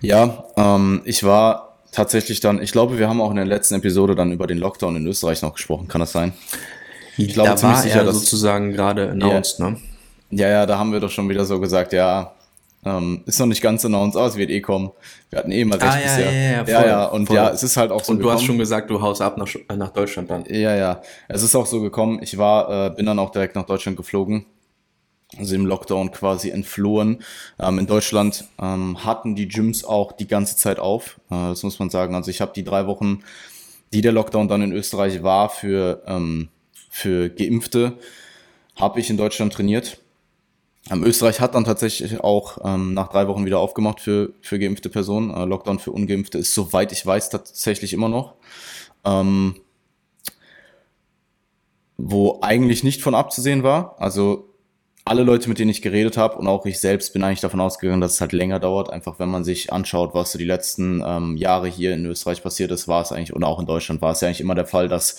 [0.00, 4.16] Ja, ähm, ich war tatsächlich dann, ich glaube, wir haben auch in der letzten Episode
[4.16, 6.32] dann über den Lockdown in Österreich noch gesprochen, kann das sein?
[7.16, 9.76] Ich glaube da ziemlich war sicher, er dass sozusagen gerade announced, ja, ne?
[10.30, 12.32] Ja, ja, da haben wir doch schon wieder so gesagt, ja,
[12.84, 14.90] ähm, ist noch nicht ganz announced, aber es wird eh kommen.
[15.28, 16.32] Wir hatten eh mal recht ah, ja, bisher.
[16.32, 17.36] Ja, ja, voll, ja, ja, und voll.
[17.36, 18.12] ja, es ist halt auch so.
[18.12, 18.38] Und du gekommen.
[18.38, 20.44] hast schon gesagt, du haust ab nach, nach Deutschland dann.
[20.48, 21.02] Ja, ja.
[21.28, 22.20] Es ist auch so gekommen.
[22.22, 24.46] Ich war, äh, bin dann auch direkt nach Deutschland geflogen.
[25.38, 27.22] Also im Lockdown quasi entflohen.
[27.60, 31.20] Ähm, in Deutschland ähm, hatten die Gyms auch die ganze Zeit auf.
[31.30, 32.14] Äh, das muss man sagen.
[32.14, 33.22] Also ich habe die drei Wochen,
[33.92, 36.48] die der Lockdown dann in Österreich war für, ähm,
[36.88, 37.92] für Geimpfte,
[38.74, 40.00] habe ich in Deutschland trainiert
[40.90, 45.30] Österreich hat dann tatsächlich auch ähm, nach drei Wochen wieder aufgemacht für, für geimpfte Personen.
[45.30, 48.34] Äh, Lockdown für Ungeimpfte ist, soweit ich weiß, tatsächlich immer noch.
[49.04, 49.54] Ähm,
[51.96, 53.96] wo eigentlich nicht von abzusehen war.
[53.98, 54.50] Also
[55.04, 58.00] alle Leute, mit denen ich geredet habe und auch ich selbst bin eigentlich davon ausgegangen,
[58.00, 58.90] dass es halt länger dauert.
[58.90, 62.70] Einfach wenn man sich anschaut, was so die letzten ähm, Jahre hier in Österreich passiert
[62.70, 64.88] ist, war es eigentlich, und auch in Deutschland war es ja eigentlich immer der Fall,
[64.88, 65.16] dass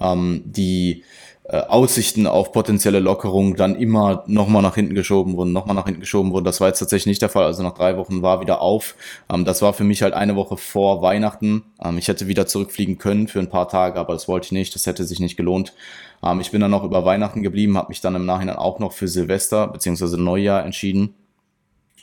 [0.00, 1.04] ähm, die
[1.46, 6.00] äh, Aussichten auf potenzielle Lockerung dann immer nochmal nach hinten geschoben wurden, nochmal nach hinten
[6.00, 6.46] geschoben wurden.
[6.46, 7.44] Das war jetzt tatsächlich nicht der Fall.
[7.44, 8.94] Also nach drei Wochen war wieder auf.
[9.30, 11.64] Ähm, das war für mich halt eine Woche vor Weihnachten.
[11.84, 14.74] Ähm, ich hätte wieder zurückfliegen können für ein paar Tage, aber das wollte ich nicht.
[14.74, 15.74] Das hätte sich nicht gelohnt.
[16.22, 18.92] Ähm, ich bin dann noch über Weihnachten geblieben, habe mich dann im Nachhinein auch noch
[18.92, 21.14] für Silvester beziehungsweise Neujahr entschieden.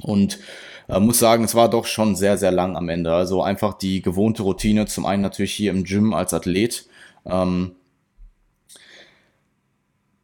[0.03, 0.37] Und
[0.87, 3.11] äh, muss sagen, es war doch schon sehr, sehr lang am Ende.
[3.11, 4.85] Also einfach die gewohnte Routine.
[4.85, 6.85] Zum einen natürlich hier im Gym als Athlet.
[7.25, 7.71] Ähm,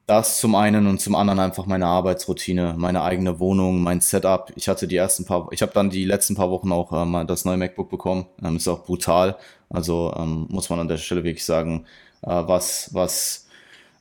[0.07, 4.51] das zum einen und zum anderen einfach meine Arbeitsroutine, meine eigene Wohnung, mein Setup.
[4.55, 7.43] Ich hatte die ersten paar, ich habe dann die letzten paar Wochen auch ähm, das
[7.43, 8.25] neue MacBook bekommen.
[8.41, 9.35] Ähm, ist auch brutal.
[9.69, 11.85] Also ähm, muss man an der Stelle wirklich sagen,
[12.21, 13.47] äh, was was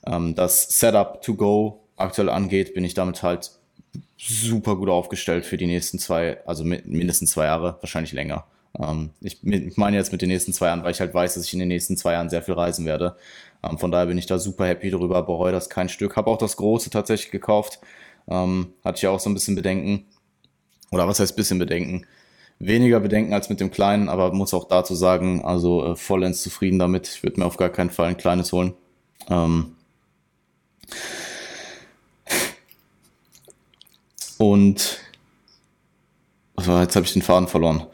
[0.06, 3.50] ähm, das Setup to go aktuell angeht, bin ich damit halt
[4.16, 8.44] super gut aufgestellt für die nächsten zwei, also mindestens zwei Jahre, wahrscheinlich länger.
[8.78, 9.38] Ähm, ich
[9.76, 11.68] meine jetzt mit den nächsten zwei Jahren, weil ich halt weiß, dass ich in den
[11.68, 13.16] nächsten zwei Jahren sehr viel reisen werde.
[13.68, 16.16] Ähm, von daher bin ich da super happy drüber, bereue das kein Stück.
[16.16, 17.80] Habe auch das große tatsächlich gekauft.
[18.28, 20.06] Ähm, hatte ich ja auch so ein bisschen Bedenken.
[20.90, 22.06] Oder was heißt bisschen Bedenken?
[22.58, 26.78] Weniger Bedenken als mit dem kleinen, aber muss auch dazu sagen, also äh, vollends zufrieden
[26.78, 27.08] damit.
[27.08, 28.74] Ich würde mir auf gar keinen Fall ein kleines holen.
[29.28, 29.76] Ähm
[34.38, 34.98] und
[36.56, 37.86] also jetzt habe ich den Faden verloren.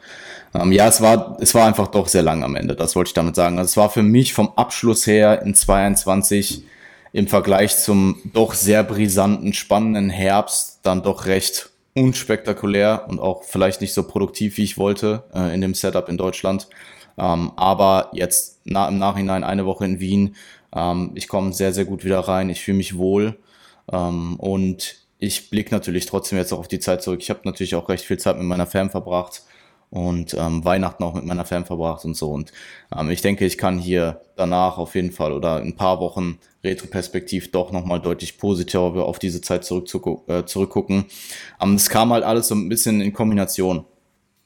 [0.53, 3.13] Ähm, ja, es war, es war einfach doch sehr lang am Ende, das wollte ich
[3.13, 3.57] damit sagen.
[3.57, 6.63] Also es war für mich vom Abschluss her in 22
[7.11, 13.81] im Vergleich zum doch sehr brisanten, spannenden Herbst dann doch recht unspektakulär und auch vielleicht
[13.81, 16.67] nicht so produktiv, wie ich wollte äh, in dem Setup in Deutschland.
[17.17, 20.35] Ähm, aber jetzt na, im Nachhinein eine Woche in Wien,
[20.75, 23.37] ähm, ich komme sehr, sehr gut wieder rein, ich fühle mich wohl
[23.91, 27.21] ähm, und ich blicke natürlich trotzdem jetzt auch auf die Zeit zurück.
[27.21, 29.43] Ich habe natürlich auch recht viel Zeit mit meiner Fam verbracht
[29.93, 32.31] und ähm, Weihnachten auch mit meiner Fam verbracht und so.
[32.31, 32.51] Und
[32.97, 36.39] ähm, ich denke, ich kann hier danach auf jeden Fall oder in ein paar Wochen
[36.63, 41.05] retroperspektiv doch nochmal deutlich positiver auf diese Zeit zurück äh, zurückgucken.
[41.61, 43.85] Ähm, es kam halt alles so ein bisschen in Kombination.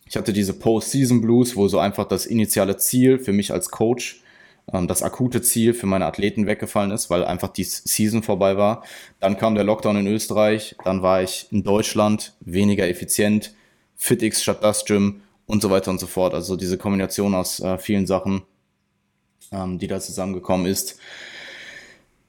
[0.06, 4.22] Ich hatte diese Post-Season Blues, wo so einfach das initiale Ziel für mich als Coach
[4.74, 8.84] ähm, das akute Ziel für meine Athleten weggefallen ist, weil einfach die Season vorbei war.
[9.22, 13.54] Dann kam der Lockdown in Österreich, dann war ich in Deutschland weniger effizient,
[13.96, 16.34] FitX statt das Gym und so weiter und so fort.
[16.34, 18.44] Also diese Kombination aus äh, vielen Sachen,
[19.52, 21.00] ähm, die da zusammengekommen ist.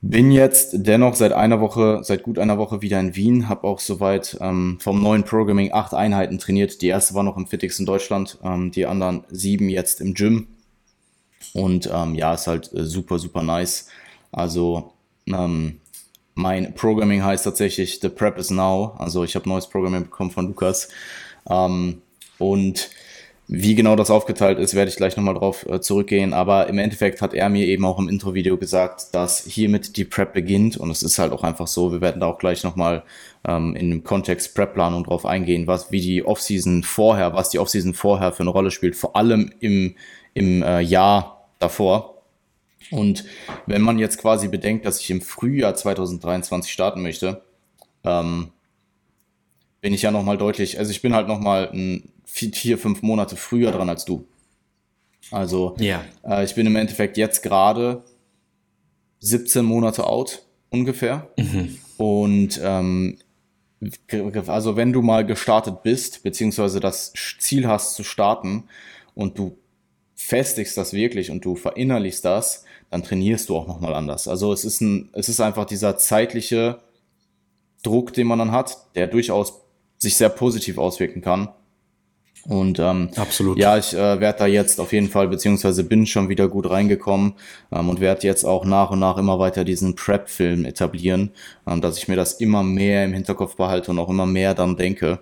[0.00, 3.80] Bin jetzt dennoch seit einer Woche, seit gut einer Woche wieder in Wien, habe auch
[3.80, 6.80] soweit ähm, vom neuen Programming acht Einheiten trainiert.
[6.82, 10.46] Die erste war noch im FitX in Deutschland, ähm, die anderen sieben jetzt im Gym.
[11.52, 13.88] Und ähm, ja, ist halt äh, super, super nice.
[14.30, 14.92] Also
[15.26, 15.80] ähm,
[16.34, 18.94] mein Programming heißt tatsächlich The Prep is Now.
[18.98, 20.88] Also ich habe neues Programming bekommen von Lukas.
[21.50, 22.02] Ähm,
[22.38, 22.90] und
[23.50, 26.34] wie genau das aufgeteilt ist, werde ich gleich nochmal drauf äh, zurückgehen.
[26.34, 30.34] Aber im Endeffekt hat er mir eben auch im Intro-Video gesagt, dass hiermit die Prep
[30.34, 30.76] beginnt.
[30.76, 31.90] Und es ist halt auch einfach so.
[31.90, 33.04] Wir werden da auch gleich nochmal
[33.46, 37.94] ähm, in dem Kontext Prep-Planung drauf eingehen, was, wie die Offseason vorher, was die Offseason
[37.94, 38.96] vorher für eine Rolle spielt.
[38.96, 39.94] Vor allem im,
[40.34, 42.22] im äh, Jahr davor.
[42.90, 43.24] Und
[43.64, 47.42] wenn man jetzt quasi bedenkt, dass ich im Frühjahr 2023 starten möchte,
[48.04, 48.50] ähm,
[49.80, 52.02] bin ich ja nochmal deutlich, also ich bin halt nochmal vier,
[52.38, 54.26] vier, fünf Monate früher dran als du.
[55.30, 56.04] Also ja.
[56.24, 58.04] äh, ich bin im Endeffekt jetzt gerade
[59.20, 61.28] 17 Monate out ungefähr.
[61.36, 61.78] Mhm.
[61.96, 63.18] Und ähm,
[64.46, 68.64] also wenn du mal gestartet bist, beziehungsweise das Ziel hast zu starten
[69.14, 69.58] und du
[70.14, 74.26] festigst das wirklich und du verinnerlichst das, dann trainierst du auch nochmal anders.
[74.26, 76.80] Also es ist ein, es ist einfach dieser zeitliche
[77.82, 79.60] Druck, den man dann hat, der durchaus
[79.98, 81.48] sich sehr positiv auswirken kann.
[82.46, 83.58] Und ähm, Absolut.
[83.58, 87.34] ja, ich äh, werde da jetzt auf jeden Fall, beziehungsweise bin schon wieder gut reingekommen
[87.72, 91.30] ähm, und werde jetzt auch nach und nach immer weiter diesen Prep-Film etablieren,
[91.66, 94.76] ähm, dass ich mir das immer mehr im Hinterkopf behalte und auch immer mehr dann
[94.76, 95.20] denke.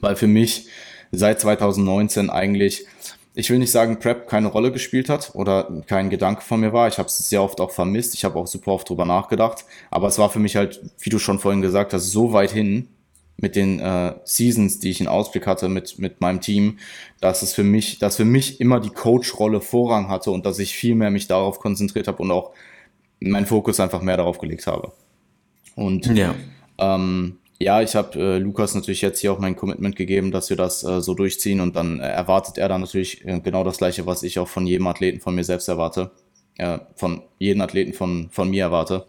[0.00, 0.66] Weil für mich
[1.12, 2.86] seit 2019 eigentlich
[3.36, 6.86] ich will nicht sagen, Prep keine Rolle gespielt hat oder kein Gedanke von mir war.
[6.86, 8.14] Ich habe es sehr oft auch vermisst.
[8.14, 9.64] Ich habe auch super oft drüber nachgedacht.
[9.90, 12.88] Aber es war für mich halt, wie du schon vorhin gesagt hast, so weit hin
[13.36, 16.78] mit den äh, Seasons, die ich in Ausblick hatte mit, mit meinem Team,
[17.20, 20.74] dass es für mich, dass für mich immer die Coach-Rolle Vorrang hatte und dass ich
[20.74, 22.52] viel mehr mich darauf konzentriert habe und auch
[23.20, 24.92] meinen Fokus einfach mehr darauf gelegt habe.
[25.74, 26.34] Und ja.
[26.78, 30.56] ähm, ja, ich habe äh, Lukas natürlich jetzt hier auch mein Commitment gegeben, dass wir
[30.56, 34.06] das äh, so durchziehen und dann äh, erwartet er dann natürlich äh, genau das gleiche,
[34.06, 36.10] was ich auch von jedem Athleten von mir selbst erwarte,
[36.56, 39.06] äh, von jedem Athleten von, von mir erwarte.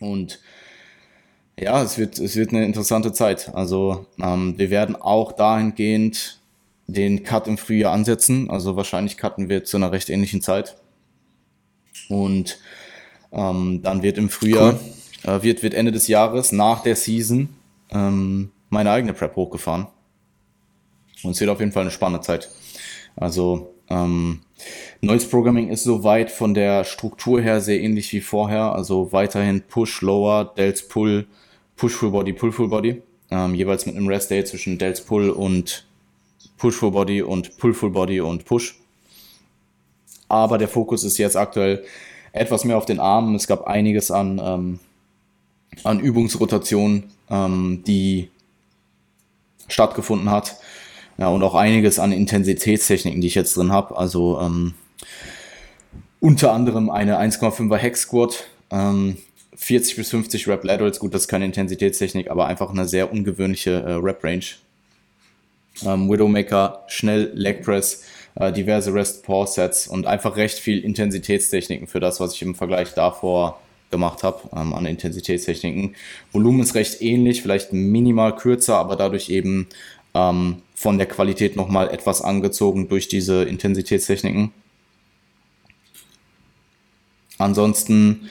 [0.00, 0.40] Und
[1.58, 3.54] ja, es wird, es wird eine interessante Zeit.
[3.54, 6.40] Also ähm, wir werden auch dahingehend
[6.86, 8.50] den Cut im Frühjahr ansetzen.
[8.50, 10.76] Also wahrscheinlich cutten wir zu einer recht ähnlichen Zeit.
[12.08, 12.58] Und
[13.32, 14.80] ähm, dann wird im Frühjahr cool
[15.24, 17.48] äh, wird, wird Ende des Jahres nach der Season
[17.90, 19.86] ähm, meine eigene Prep hochgefahren.
[21.22, 22.50] Und es wird auf jeden Fall eine spannende Zeit.
[23.16, 24.42] Also ähm,
[25.00, 28.72] neues Programming ist soweit von der Struktur her sehr ähnlich wie vorher.
[28.72, 31.26] Also weiterhin Push, Lower, Delts Pull,
[31.76, 33.02] Push Full Body, Pull Full Body.
[33.30, 35.86] Ähm, jeweils mit einem Rest Day zwischen Delts Pull und
[36.58, 38.76] Push Full Body und Pull Full Body und Push.
[40.28, 41.84] Aber der Fokus ist jetzt aktuell
[42.32, 43.34] etwas mehr auf den Armen.
[43.34, 44.78] Es gab einiges an ähm,
[45.82, 48.30] an Übungsrotation, ähm, die
[49.66, 50.56] stattgefunden hat.
[51.16, 53.96] Ja, und auch einiges an Intensitätstechniken, die ich jetzt drin habe.
[53.96, 54.74] Also ähm,
[56.20, 59.16] unter anderem eine 1,5er Hex Squat, ähm,
[59.64, 60.98] 40 bis 50 Rep Laterals.
[60.98, 64.44] Gut, das ist keine Intensitätstechnik, aber einfach eine sehr ungewöhnliche äh, Rep Range.
[65.84, 71.86] Ähm, Widowmaker, schnell Leg Press, äh, diverse Rest Pause Sets und einfach recht viel Intensitätstechniken
[71.86, 73.58] für das, was ich im Vergleich davor
[73.90, 75.96] gemacht habe ähm, an Intensitätstechniken.
[76.30, 79.68] Volumen ist recht ähnlich, vielleicht minimal kürzer, aber dadurch eben
[80.12, 84.52] ähm, von der Qualität nochmal etwas angezogen durch diese Intensitätstechniken.
[87.38, 88.30] Ansonsten,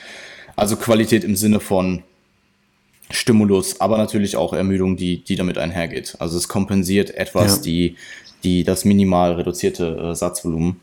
[0.56, 2.04] also Qualität im Sinne von
[3.10, 6.16] Stimulus, aber natürlich auch Ermüdung, die, die damit einhergeht.
[6.20, 7.62] Also es kompensiert etwas ja.
[7.62, 7.96] die,
[8.44, 10.80] die, das minimal reduzierte äh, Satzvolumen.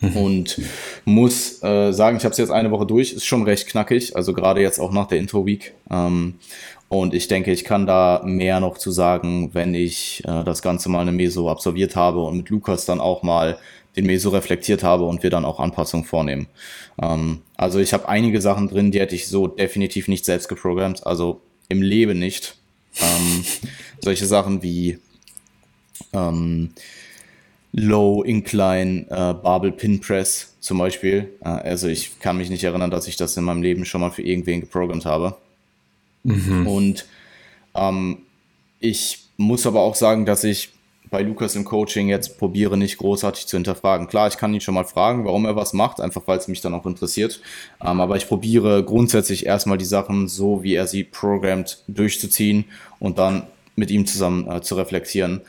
[0.00, 0.16] Mhm.
[0.16, 0.60] Und
[1.04, 4.32] muss äh, sagen, ich habe es jetzt eine Woche durch, ist schon recht knackig, also
[4.32, 5.74] gerade jetzt auch nach der Intro-Week.
[5.90, 6.34] Ähm,
[6.88, 10.88] und ich denke, ich kann da mehr noch zu sagen, wenn ich äh, das Ganze
[10.88, 13.58] mal eine Meso absolviert habe und mit Lukas dann auch mal
[13.96, 16.46] den mir so reflektiert habe und wir dann auch Anpassungen vornehmen.
[17.00, 21.06] Ähm, also ich habe einige Sachen drin, die hätte ich so definitiv nicht selbst geprogrammt,
[21.06, 22.56] also im Leben nicht.
[23.00, 23.44] Ähm,
[24.00, 24.98] solche Sachen wie
[26.12, 26.70] ähm,
[27.72, 31.30] Low Incline äh, Barbell Pin Press zum Beispiel.
[31.40, 34.10] Äh, also ich kann mich nicht erinnern, dass ich das in meinem Leben schon mal
[34.10, 35.36] für irgendwen geprogrammt habe.
[36.22, 36.66] Mhm.
[36.66, 37.06] Und
[37.74, 38.18] ähm,
[38.80, 40.70] ich muss aber auch sagen, dass ich
[41.10, 44.08] bei Lukas im Coaching jetzt probiere, nicht großartig zu hinterfragen.
[44.08, 46.60] Klar, ich kann ihn schon mal fragen, warum er was macht, einfach weil es mich
[46.60, 47.40] dann auch interessiert.
[47.84, 52.66] Ähm, aber ich probiere grundsätzlich erstmal die Sachen so, wie er sie programmt, durchzuziehen
[52.98, 53.44] und dann
[53.76, 55.40] mit ihm zusammen äh, zu reflektieren,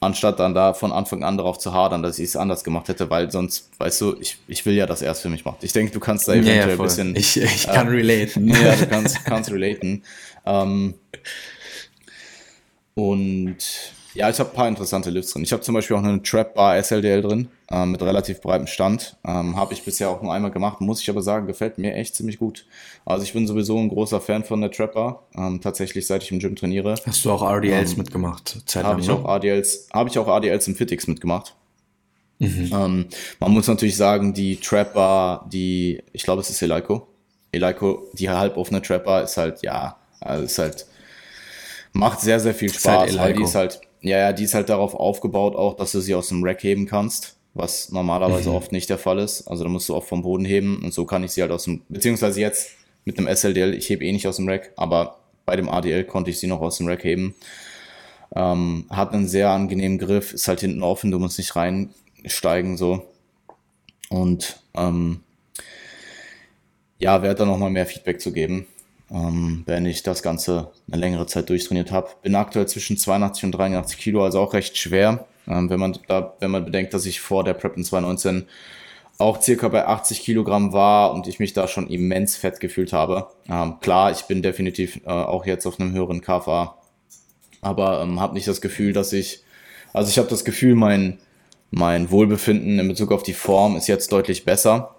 [0.00, 3.10] anstatt dann da von Anfang an darauf zu hadern, dass ich es anders gemacht hätte,
[3.10, 5.62] weil sonst, weißt du, ich, ich will ja, dass er es für mich macht.
[5.64, 7.16] Ich denke, du kannst da eventuell ja, ja, ein bisschen.
[7.16, 8.48] Ich, ich kann äh, relaten.
[8.62, 10.02] Ja, du kannst, kannst relaten.
[10.46, 10.94] Ähm,
[12.94, 13.56] und
[14.14, 15.42] ja, ich habe ein paar interessante Lifts drin.
[15.42, 19.16] Ich habe zum Beispiel auch eine Trap Bar SLDL drin, ähm, mit relativ breitem Stand.
[19.24, 22.14] Ähm, habe ich bisher auch nur einmal gemacht, muss ich aber sagen, gefällt mir echt
[22.14, 22.66] ziemlich gut.
[23.04, 26.30] Also ich bin sowieso ein großer Fan von der Trap Bar, ähm, tatsächlich seit ich
[26.30, 26.96] im Gym trainiere.
[27.06, 28.56] Hast du auch RDLs ähm, mitgemacht?
[28.76, 29.14] Habe ich, ne?
[29.14, 31.54] auch RDLs, hab ich auch RDLs im Fitix mitgemacht.
[32.38, 32.70] Mhm.
[32.72, 33.06] Ähm,
[33.38, 37.06] man muss natürlich sagen, die Trap Bar, die, ich glaube, es ist Eleiko.
[37.52, 40.86] Eleiko, die halboffene Trap Bar ist halt, ja, also ist halt,
[41.92, 44.68] macht sehr, sehr viel Spaß, halt weil die ist halt, ja, ja, die ist halt
[44.68, 48.56] darauf aufgebaut auch, dass du sie aus dem Rack heben kannst, was normalerweise mhm.
[48.56, 49.46] oft nicht der Fall ist.
[49.46, 51.64] Also da musst du auch vom Boden heben und so kann ich sie halt aus
[51.64, 52.72] dem, beziehungsweise jetzt
[53.04, 56.30] mit einem SLDL, ich hebe eh nicht aus dem Rack, aber bei dem ADL konnte
[56.30, 57.34] ich sie noch aus dem Rack heben.
[58.34, 63.06] Ähm, hat einen sehr angenehmen Griff, ist halt hinten offen, du musst nicht reinsteigen so.
[64.08, 65.20] Und ähm,
[66.98, 68.66] ja, werde da nochmal mehr Feedback zu geben
[69.12, 72.08] ähm, wenn ich das Ganze eine längere Zeit durchtrainiert habe.
[72.22, 75.26] Bin aktuell zwischen 82 und 83 Kilo, also auch recht schwer.
[75.46, 78.46] Ähm, wenn, man da, wenn man bedenkt, dass ich vor der Prep in 2019
[79.18, 83.28] auch circa bei 80 Kilogramm war und ich mich da schon immens fett gefühlt habe.
[83.48, 86.78] Ähm, klar, ich bin definitiv äh, auch jetzt auf einem höheren KFA,
[87.60, 89.44] aber ähm, habe nicht das Gefühl, dass ich,
[89.92, 91.18] also ich habe das Gefühl, mein,
[91.70, 94.96] mein Wohlbefinden in Bezug auf die Form ist jetzt deutlich besser.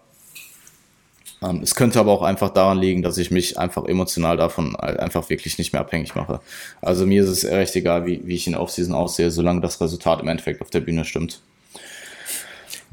[1.43, 5.29] Ähm, es könnte aber auch einfach daran liegen, dass ich mich einfach emotional davon einfach
[5.29, 6.39] wirklich nicht mehr abhängig mache.
[6.81, 10.21] Also mir ist es recht egal, wie, wie ich in Offseason aussehe, solange das Resultat
[10.21, 11.41] im Endeffekt auf der Bühne stimmt.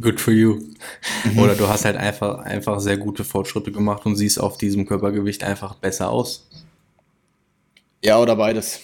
[0.00, 0.60] Good for you.
[1.24, 1.38] Mhm.
[1.38, 5.44] Oder du hast halt einfach, einfach sehr gute Fortschritte gemacht und siehst auf diesem Körpergewicht
[5.44, 6.48] einfach besser aus.
[8.02, 8.80] Ja, oder beides.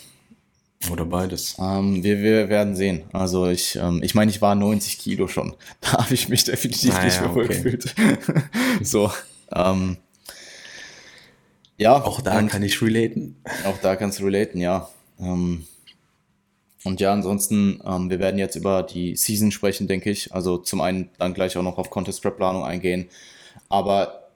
[0.90, 1.56] Oder beides.
[1.58, 3.04] Ähm, wir, wir werden sehen.
[3.12, 5.54] Also ich, ähm, ich meine, ich war 90 Kilo schon.
[5.80, 7.46] Da habe ich mich definitiv ah, nicht mehr okay.
[7.48, 7.94] gefühlt.
[8.82, 9.10] so.
[9.54, 9.96] Ähm,
[11.76, 12.02] ja.
[12.02, 13.36] Auch da kann ich relaten.
[13.66, 14.88] Auch da kannst du relaten, ja.
[15.20, 15.66] Ähm,
[16.84, 20.32] und ja, ansonsten, ähm, wir werden jetzt über die Season sprechen, denke ich.
[20.32, 23.08] Also zum einen dann gleich auch noch auf Contest Prep Planung eingehen.
[23.68, 24.30] Aber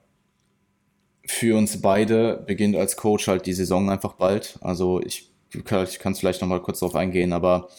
[1.25, 4.59] für uns beide beginnt als Coach halt die Saison einfach bald.
[4.61, 7.69] Also ich, ich kann es vielleicht nochmal kurz darauf eingehen, aber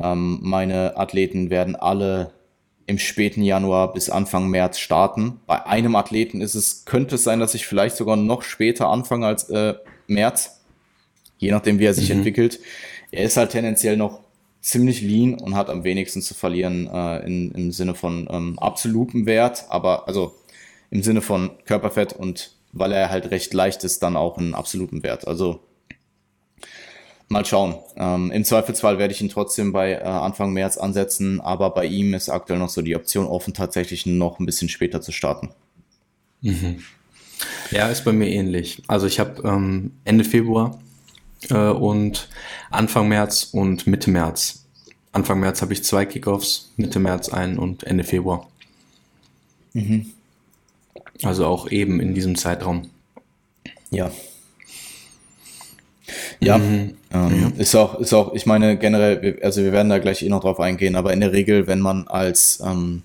[0.00, 2.32] ähm, meine Athleten werden alle
[2.88, 5.40] im späten Januar bis Anfang März starten.
[5.46, 9.26] Bei einem Athleten ist es, könnte es sein, dass ich vielleicht sogar noch später anfange
[9.26, 9.74] als äh,
[10.06, 10.62] März,
[11.36, 12.16] je nachdem, wie er sich mhm.
[12.16, 12.58] entwickelt.
[13.10, 14.20] Er ist halt tendenziell noch
[14.62, 19.26] ziemlich lean und hat am wenigsten zu verlieren äh, in, im Sinne von ähm, absolutem
[19.26, 20.34] Wert, aber also
[20.90, 25.02] im Sinne von Körperfett und weil er halt recht leicht ist, dann auch einen absoluten
[25.02, 25.28] Wert.
[25.28, 25.60] Also
[27.30, 27.76] Mal schauen.
[27.96, 32.14] Ähm, Im Zweifelsfall werde ich ihn trotzdem bei äh, Anfang März ansetzen, aber bei ihm
[32.14, 35.50] ist aktuell noch so die Option offen, tatsächlich noch ein bisschen später zu starten.
[36.40, 36.82] Mhm.
[37.70, 38.82] Ja, ist bei mir ähnlich.
[38.88, 40.80] Also ich habe ähm, Ende Februar
[41.50, 42.28] äh, und
[42.70, 44.64] Anfang März und Mitte März.
[45.12, 48.48] Anfang März habe ich zwei Kickoffs, Mitte März einen und Ende Februar.
[49.74, 50.06] Mhm.
[51.22, 52.88] Also auch eben in diesem Zeitraum.
[53.90, 54.10] Ja,
[56.40, 56.94] ja, mhm.
[57.12, 60.28] ähm, ja, ist auch, ist auch, ich meine generell, also wir werden da gleich eh
[60.28, 63.02] noch drauf eingehen, aber in der Regel, wenn man als, ähm,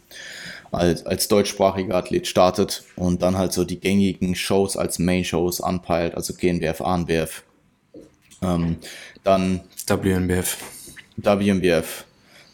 [0.71, 6.15] als, als deutschsprachiger Athlet startet und dann halt so die gängigen Shows als Main-Shows anpeilt,
[6.15, 7.43] also GNBF, ANBF,
[8.41, 8.77] ähm,
[9.23, 10.57] dann WNBF.
[11.15, 12.05] WNBF,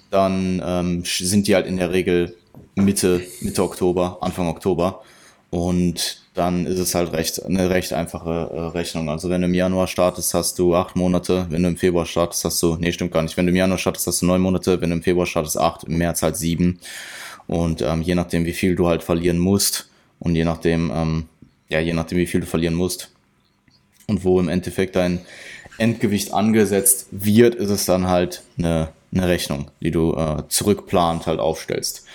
[0.09, 2.35] dann ähm, sind die halt in der Regel
[2.75, 5.01] Mitte, Mitte Oktober, Anfang Oktober.
[5.49, 9.09] Und dann ist es halt recht, eine recht einfache äh, Rechnung.
[9.09, 11.45] Also wenn du im Januar startest, hast du acht Monate.
[11.49, 13.35] Wenn du im Februar startest, hast du, nee, stimmt gar nicht.
[13.35, 14.79] Wenn du im Januar startest, hast du neun Monate.
[14.79, 15.83] Wenn du im Februar startest, acht.
[15.83, 16.79] Im März halt sieben.
[17.47, 21.25] Und ähm, je nachdem, wie viel du halt verlieren musst und je nachdem, ähm,
[21.67, 23.11] ja, je nachdem, wie viel du verlieren musst
[24.07, 25.19] und wo im Endeffekt dein
[25.77, 31.41] Endgewicht angesetzt wird, ist es dann halt eine, eine Rechnung, die du äh, zurückplant halt
[31.41, 32.05] aufstellst.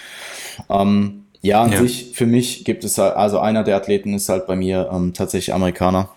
[0.71, 1.79] Ähm, ja, an ja.
[1.83, 5.13] sich, für mich gibt es halt, also einer der Athleten ist halt bei mir ähm,
[5.13, 6.09] tatsächlich Amerikaner.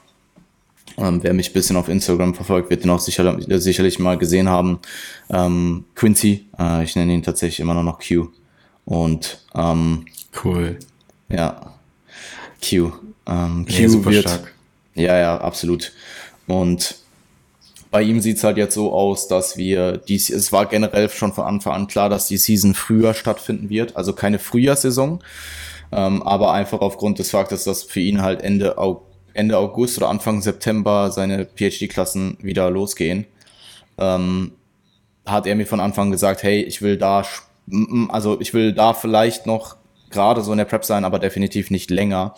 [0.97, 4.47] Ähm, wer mich ein bisschen auf Instagram verfolgt, wird den auch sicher, sicherlich mal gesehen
[4.47, 4.79] haben.
[5.29, 8.29] Ähm, Quincy, äh, ich nenne ihn tatsächlich immer noch Q.
[8.85, 10.05] Und ähm,
[10.45, 10.79] cool.
[11.27, 11.73] Ja,
[12.63, 12.93] Q.
[13.27, 14.53] Ähm, Q super wird, stark.
[14.95, 15.91] Ja, ja, absolut.
[16.47, 16.95] Und
[17.91, 21.33] bei ihm sieht es halt jetzt so aus, dass wir dies, es war generell schon
[21.33, 25.23] von Anfang an klar, dass die Season früher stattfinden wird, also keine Frühjahrssaison,
[25.91, 28.75] ähm, aber einfach aufgrund des Faktes, dass für ihn halt Ende,
[29.33, 33.25] Ende August oder Anfang September seine PhD-Klassen wieder losgehen,
[33.97, 34.51] ähm,
[35.25, 37.23] hat er mir von Anfang gesagt, hey, ich will da,
[38.09, 39.77] also ich will da vielleicht noch
[40.09, 42.35] gerade so in der Prep sein, aber definitiv nicht länger.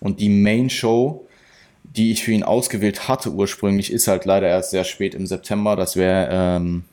[0.00, 1.26] Und die Main Show
[1.96, 5.76] die ich für ihn ausgewählt hatte ursprünglich, ist halt leider erst sehr spät im September.
[5.76, 6.84] Das wäre ähm,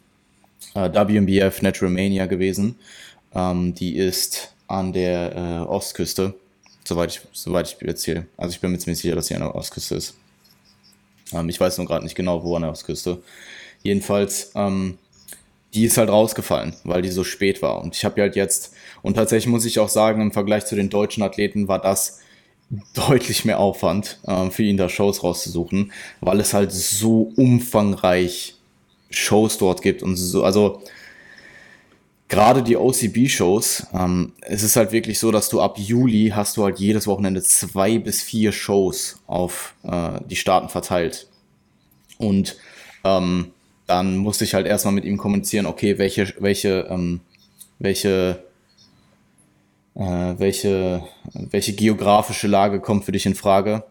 [0.74, 2.76] äh, WMBF Natural Mania gewesen.
[3.34, 6.34] Ähm, die ist an der äh, Ostküste,
[6.86, 8.26] soweit ich, soweit ich erzähle.
[8.36, 10.16] Also ich bin mir ziemlich sicher, dass sie an der Ostküste ist.
[11.34, 13.22] Ähm, ich weiß nur gerade nicht genau, wo an der Ostküste.
[13.84, 14.98] Jedenfalls, ähm,
[15.74, 17.82] die ist halt rausgefallen, weil die so spät war.
[17.82, 20.90] Und ich habe halt jetzt, und tatsächlich muss ich auch sagen, im Vergleich zu den
[20.90, 22.20] deutschen Athleten war das
[22.94, 28.56] deutlich mehr Aufwand äh, für ihn da Shows rauszusuchen, weil es halt so umfangreich
[29.10, 30.84] Shows dort gibt und so, also
[32.28, 36.64] gerade die OCB-Shows, ähm, es ist halt wirklich so, dass du ab Juli hast du
[36.64, 41.28] halt jedes Wochenende zwei bis vier Shows auf äh, die Staaten verteilt.
[42.20, 42.58] Und
[43.04, 43.52] ähm,
[43.88, 47.22] dann musste ich halt erstmal mit ihm kommunizieren, okay, welche, welche, ähm,
[47.80, 48.44] welche
[50.00, 53.84] welche, welche geografische Lage kommt für dich in Frage.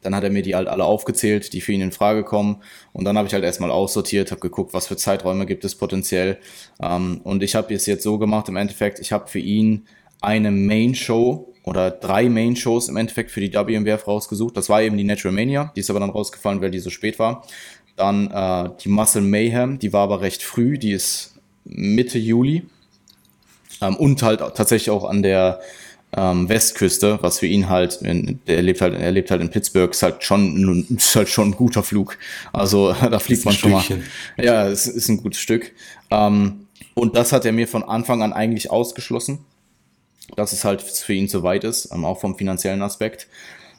[0.00, 2.62] Dann hat er mir die halt alle aufgezählt, die für ihn in Frage kommen.
[2.92, 6.38] Und dann habe ich halt erstmal aussortiert, habe geguckt, was für Zeiträume gibt es potenziell.
[6.80, 9.86] Ähm, und ich habe es jetzt so gemacht, im Endeffekt, ich habe für ihn
[10.22, 14.56] eine Main-Show oder drei Main-Shows im Endeffekt für die WMWF rausgesucht.
[14.56, 17.18] Das war eben die Natural Mania, die ist aber dann rausgefallen, weil die so spät
[17.18, 17.46] war.
[17.96, 22.62] Dann äh, die Muscle Mayhem, die war aber recht früh, die ist Mitte Juli.
[23.82, 25.60] Ähm, und halt tatsächlich auch an der
[26.14, 30.02] ähm, Westküste, was für ihn halt, er lebt halt, er lebt halt in Pittsburgh, ist
[30.02, 32.18] halt schon, ist halt schon ein guter Flug.
[32.52, 33.84] Also da fliegt man schon mal.
[34.36, 35.72] Ja, es ist ein gutes Stück.
[36.10, 39.38] Ähm, und das hat er mir von Anfang an eigentlich ausgeschlossen,
[40.36, 43.26] dass es halt für ihn zu weit ist, ähm, auch vom finanziellen Aspekt.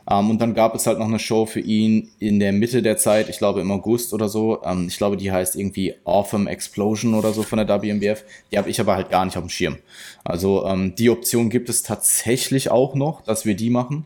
[0.06, 2.82] Um, ähm, und dann gab es halt noch eine Show für ihn in der Mitte
[2.82, 4.60] der Zeit, ich glaube im August oder so.
[4.62, 8.24] Um, ähm, ich glaube, die heißt irgendwie Autumn Explosion oder so von der WMBF.
[8.52, 9.78] Die habe ich aber halt gar nicht auf dem Schirm.
[10.24, 14.06] Also um, ähm, die Option gibt es tatsächlich auch noch, dass wir die machen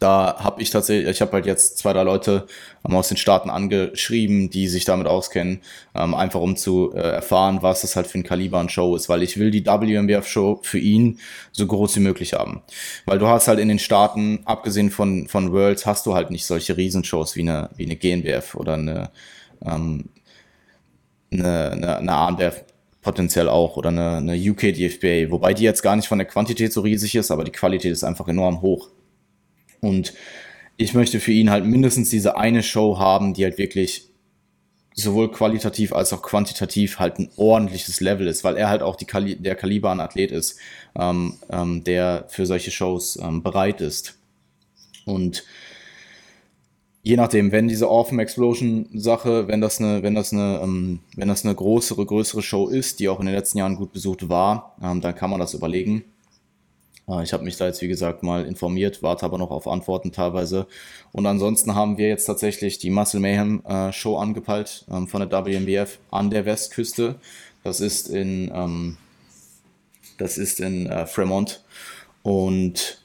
[0.00, 2.46] da habe ich tatsächlich, ich habe halt jetzt zwei, drei Leute
[2.86, 5.60] ähm, aus den Staaten angeschrieben, die sich damit auskennen,
[5.94, 9.08] ähm, einfach um zu äh, erfahren, was das halt für ein Kaliber an Show ist,
[9.08, 11.18] weil ich will die WMBF-Show für ihn
[11.52, 12.62] so groß wie möglich haben.
[13.06, 16.46] Weil du hast halt in den Staaten, abgesehen von, von Worlds, hast du halt nicht
[16.46, 19.10] solche Riesenshows wie eine, wie eine GNBF oder eine,
[19.64, 20.10] ähm,
[21.30, 22.64] eine, eine, eine ANBF
[23.02, 26.72] potenziell auch oder eine, eine UK DFBA, wobei die jetzt gar nicht von der Quantität
[26.72, 28.90] so riesig ist, aber die Qualität ist einfach enorm hoch.
[29.80, 30.14] Und
[30.76, 34.08] ich möchte für ihn halt mindestens diese eine Show haben, die halt wirklich
[34.94, 39.04] sowohl qualitativ als auch quantitativ halt ein ordentliches Level ist, weil er halt auch die
[39.04, 40.58] Kali der Kaliber an Athlet ist,
[40.96, 44.18] ähm, ähm, der für solche Shows ähm, bereit ist.
[45.04, 45.44] Und
[47.02, 51.28] je nachdem, wenn diese Orphan Explosion Sache, wenn das eine, wenn das eine, ähm, wenn
[51.28, 54.76] das eine größere, größere Show ist, die auch in den letzten Jahren gut besucht war,
[54.82, 56.04] ähm, dann kann man das überlegen.
[57.08, 60.12] Äh, ich habe mich da jetzt, wie gesagt, mal informiert, warte aber noch auf Antworten
[60.12, 60.66] teilweise.
[61.12, 65.46] Und ansonsten haben wir jetzt tatsächlich die Muscle Mayhem äh, Show angepeilt ähm, von der
[65.46, 67.16] WMBF an der Westküste.
[67.64, 68.96] Das ist in, ähm,
[70.18, 71.64] das ist in äh, Fremont.
[72.22, 73.02] Und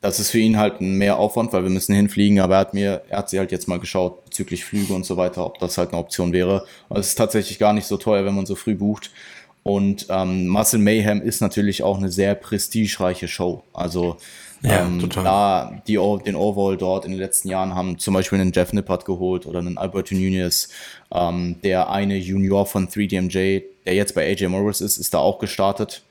[0.00, 2.74] das ist für ihn halt ein mehr Aufwand, weil wir müssen hinfliegen, aber er hat
[2.74, 5.78] mir, er hat sie halt jetzt mal geschaut bezüglich Flüge und so weiter, ob das
[5.78, 6.66] halt eine Option wäre.
[6.88, 9.12] Also es ist tatsächlich gar nicht so teuer, wenn man so früh bucht.
[9.62, 13.62] Und ähm, Muscle Mayhem ist natürlich auch eine sehr prestigereiche Show.
[13.72, 14.16] Also
[14.62, 18.52] ja, ähm, da die, den Overall dort in den letzten Jahren haben zum Beispiel einen
[18.52, 20.68] Jeff Nippert geholt oder einen Alberto Nunez.
[21.12, 25.38] Ähm, der eine Junior von 3DMJ, der jetzt bei AJ Morris ist, ist da auch
[25.38, 26.02] gestartet.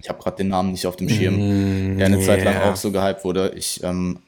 [0.00, 2.26] Ich habe gerade den Namen nicht auf dem Schirm, mm, der eine yeah.
[2.26, 3.52] Zeit lang auch so gehypt wurde.
[3.56, 4.18] Ich, ähm,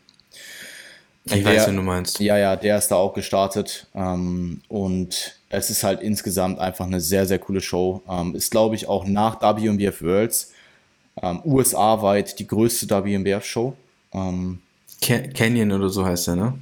[1.25, 2.21] ich der, weiß, wen du meinst.
[2.21, 3.87] Ja, ja, der ist da auch gestartet.
[3.95, 8.03] Ähm, und es ist halt insgesamt einfach eine sehr, sehr coole Show.
[8.09, 10.53] Ähm, ist, glaube ich, auch nach WMBF Worlds
[11.23, 13.75] ähm, USA-weit die größte WMBF-Show.
[14.13, 14.61] Ähm,
[15.01, 16.55] Canyon oder so heißt der, ne?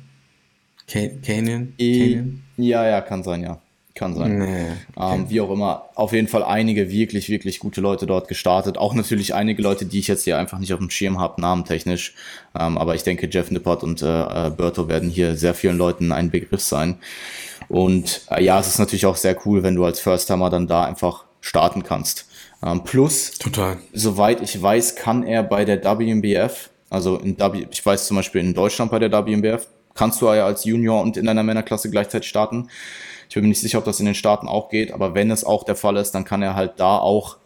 [0.86, 1.74] Canyon?
[1.78, 2.42] Canyon?
[2.56, 3.58] Ja, ja, kann sein, ja.
[3.94, 4.38] Kann sein.
[4.38, 4.66] Nee,
[4.96, 5.14] okay.
[5.14, 5.84] ähm, wie auch immer.
[5.94, 8.78] Auf jeden Fall einige wirklich, wirklich gute Leute dort gestartet.
[8.78, 12.14] Auch natürlich einige Leute, die ich jetzt hier einfach nicht auf dem Schirm habe, namentechnisch.
[12.58, 16.10] Ähm, aber ich denke, Jeff Nippert und äh, äh, Berto werden hier sehr vielen Leuten
[16.10, 16.96] ein Begriff sein.
[17.68, 20.84] Und äh, ja, es ist natürlich auch sehr cool, wenn du als First-Timer dann da
[20.84, 22.26] einfach starten kannst.
[22.64, 23.78] Ähm, plus, Total.
[23.92, 28.40] soweit ich weiß, kann er bei der WMBF, also in w, ich weiß zum Beispiel
[28.40, 32.28] in Deutschland bei der WMBF, kannst du ja als Junior und in deiner Männerklasse gleichzeitig
[32.28, 32.68] starten.
[33.28, 35.44] Ich bin mir nicht sicher, ob das in den Staaten auch geht, aber wenn es
[35.44, 37.38] auch der Fall ist, dann kann er halt da auch,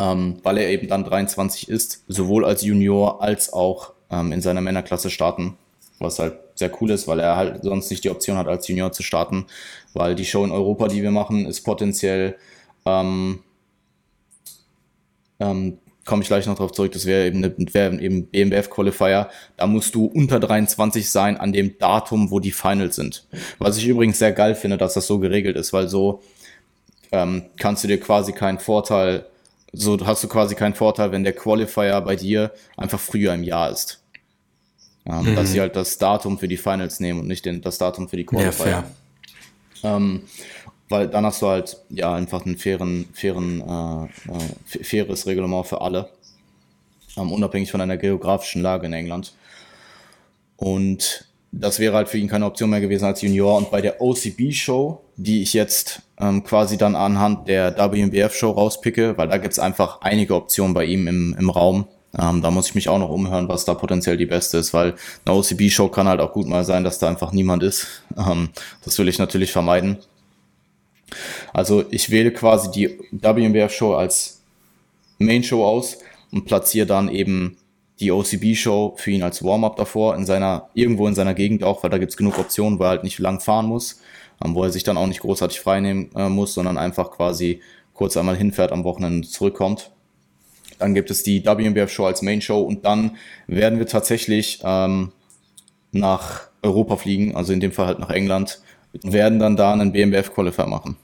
[0.00, 4.60] ähm, weil er eben dann 23 ist, sowohl als Junior als auch ähm, in seiner
[4.60, 5.56] Männerklasse starten.
[5.98, 8.92] Was halt sehr cool ist, weil er halt sonst nicht die Option hat, als Junior
[8.92, 9.46] zu starten.
[9.94, 12.36] Weil die Show in Europa, die wir machen, ist potenziell
[12.86, 13.40] ähm,
[15.40, 15.78] ähm,
[16.08, 19.28] komme ich gleich noch darauf zurück, das wäre eben, eine, wär eben BMWF-Qualifier.
[19.56, 23.26] Da musst du unter 23 sein an dem Datum, wo die Finals sind.
[23.58, 26.22] Was ich übrigens sehr geil finde, dass das so geregelt ist, weil so
[27.12, 29.26] ähm, kannst du dir quasi keinen Vorteil,
[29.74, 33.70] so hast du quasi keinen Vorteil, wenn der Qualifier bei dir einfach früher im Jahr
[33.70, 34.02] ist.
[35.08, 35.36] Ähm, mhm.
[35.36, 38.16] Dass sie halt das Datum für die Finals nehmen und nicht den, das Datum für
[38.16, 38.84] die Qualifier.
[39.82, 40.22] Ja, ähm,
[40.88, 45.80] weil dann hast du halt ja einfach einen fairen, fairen, äh, äh, faires Reglement für
[45.80, 46.10] alle,
[47.16, 49.34] ähm, unabhängig von einer geografischen Lage in England.
[50.56, 53.56] Und das wäre halt für ihn keine Option mehr gewesen als Junior.
[53.56, 59.28] Und bei der OCB-Show, die ich jetzt ähm, quasi dann anhand der WMBF-Show rauspicke, weil
[59.28, 61.86] da gibt's einfach einige Optionen bei ihm im, im Raum.
[62.20, 64.94] Ähm, da muss ich mich auch noch umhören, was da potenziell die beste ist, weil
[65.24, 68.02] eine OCB-Show kann halt auch gut mal sein, dass da einfach niemand ist.
[68.16, 68.50] Ähm,
[68.84, 69.98] das will ich natürlich vermeiden.
[71.52, 74.42] Also ich wähle quasi die WMBF-Show als
[75.18, 75.98] Main-Show aus
[76.30, 77.56] und platziere dann eben
[78.00, 81.90] die OCB-Show für ihn als Warm-up davor, in seiner, irgendwo in seiner Gegend auch, weil
[81.90, 84.00] da gibt's genug Optionen, wo er halt nicht lang fahren muss,
[84.44, 87.60] ähm, wo er sich dann auch nicht großartig freinehmen äh, muss, sondern einfach quasi
[87.94, 89.90] kurz einmal hinfährt am Wochenende zurückkommt.
[90.78, 93.16] Dann gibt es die WMBF-Show als Main-Show und dann
[93.46, 95.12] werden wir tatsächlich ähm,
[95.92, 98.60] nach Europa fliegen, also in dem Fall halt nach England,
[99.02, 100.96] werden dann da einen BMWF Qualifier machen.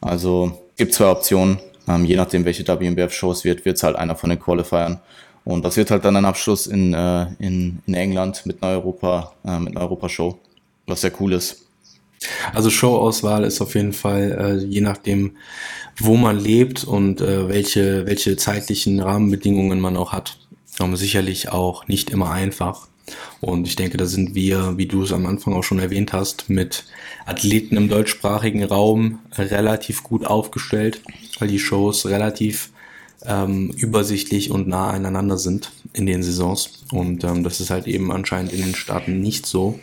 [0.00, 1.58] Also gibt zwei Optionen.
[1.88, 5.00] Ähm, je nachdem, welche WMBF Shows wird, wird es halt einer von den Qualifiern.
[5.44, 9.32] Und das wird halt dann ein Abschluss in, äh, in, in England mit einer Europa,
[9.44, 10.38] äh, mit einer Europa-Show,
[10.86, 11.63] was sehr cool ist.
[12.52, 15.32] Also Showauswahl ist auf jeden Fall, äh, je nachdem,
[15.96, 20.38] wo man lebt und äh, welche, welche zeitlichen Rahmenbedingungen man auch hat,
[20.80, 22.88] ähm, sicherlich auch nicht immer einfach.
[23.40, 26.48] Und ich denke, da sind wir, wie du es am Anfang auch schon erwähnt hast,
[26.48, 26.84] mit
[27.26, 31.02] Athleten im deutschsprachigen Raum relativ gut aufgestellt,
[31.38, 32.70] weil die Shows relativ
[33.26, 36.84] ähm, übersichtlich und nah aneinander sind in den Saisons.
[36.92, 39.78] Und ähm, das ist halt eben anscheinend in den Staaten nicht so.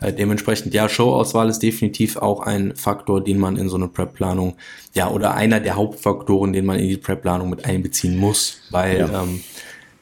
[0.00, 4.56] Äh, dementsprechend, ja, Showauswahl ist definitiv auch ein Faktor, den man in so eine Prep-Planung,
[4.94, 9.22] ja, oder einer der Hauptfaktoren, den man in die Prep-Planung mit einbeziehen muss, weil ja,
[9.22, 9.42] ähm,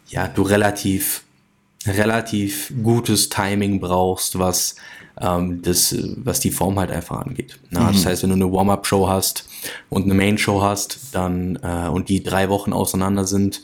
[0.09, 1.22] ja du relativ
[1.87, 4.76] relativ gutes Timing brauchst, was
[5.20, 7.59] ähm, das, was die Form halt einfach angeht.
[7.70, 7.95] Na, mhm.
[7.95, 9.49] Das heißt, wenn du eine Warm-up-Show hast
[9.89, 13.62] und eine Main-Show hast, dann äh, und die drei Wochen auseinander sind,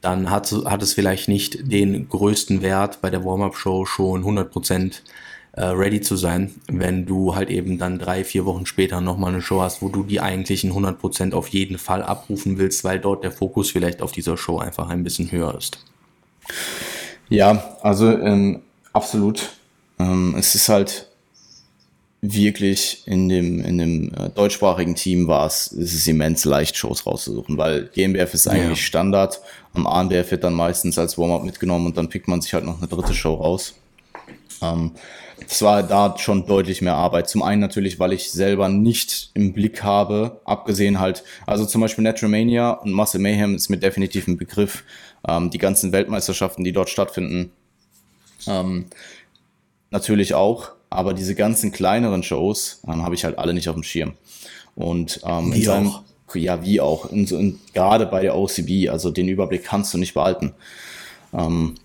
[0.00, 5.00] dann hat, hat es vielleicht nicht den größten Wert bei der Warm-up-Show schon 100%
[5.52, 9.42] äh, ready zu sein, wenn du halt eben dann drei, vier Wochen später nochmal eine
[9.42, 13.32] Show hast, wo du die eigentlichen 100% auf jeden Fall abrufen willst, weil dort der
[13.32, 15.78] Fokus vielleicht auf dieser Show einfach ein bisschen höher ist.
[17.32, 18.60] Ja, also ähm,
[18.92, 19.48] absolut.
[19.98, 21.08] Ähm, es ist halt
[22.20, 27.06] wirklich in dem, in dem äh, deutschsprachigen Team war es, es ist immens leicht, Shows
[27.06, 28.84] rauszusuchen, weil GmbF ist eigentlich ja.
[28.84, 29.40] Standard.
[29.72, 32.78] Am ANBF wird dann meistens als Warm-up mitgenommen und dann pickt man sich halt noch
[32.78, 33.74] eine dritte Show raus.
[34.60, 34.92] Ähm,
[35.48, 37.28] das war da schon deutlich mehr Arbeit.
[37.28, 42.04] Zum einen natürlich, weil ich selber nicht im Blick habe, abgesehen halt, also zum Beispiel
[42.04, 44.84] Naturalmania und Muscle Mayhem ist mir definitiv ein Begriff.
[45.26, 47.52] Ähm, die ganzen Weltmeisterschaften, die dort stattfinden,
[48.46, 48.86] ähm,
[49.90, 50.70] natürlich auch.
[50.90, 54.14] Aber diese ganzen kleineren Shows ähm, habe ich halt alle nicht auf dem Schirm.
[54.74, 56.02] Und ähm, wie seinem, auch.
[56.34, 57.10] ja, wie auch.
[57.10, 60.54] In, in, gerade bei der OCB, also den Überblick kannst du nicht behalten.
[61.32, 61.76] Ähm,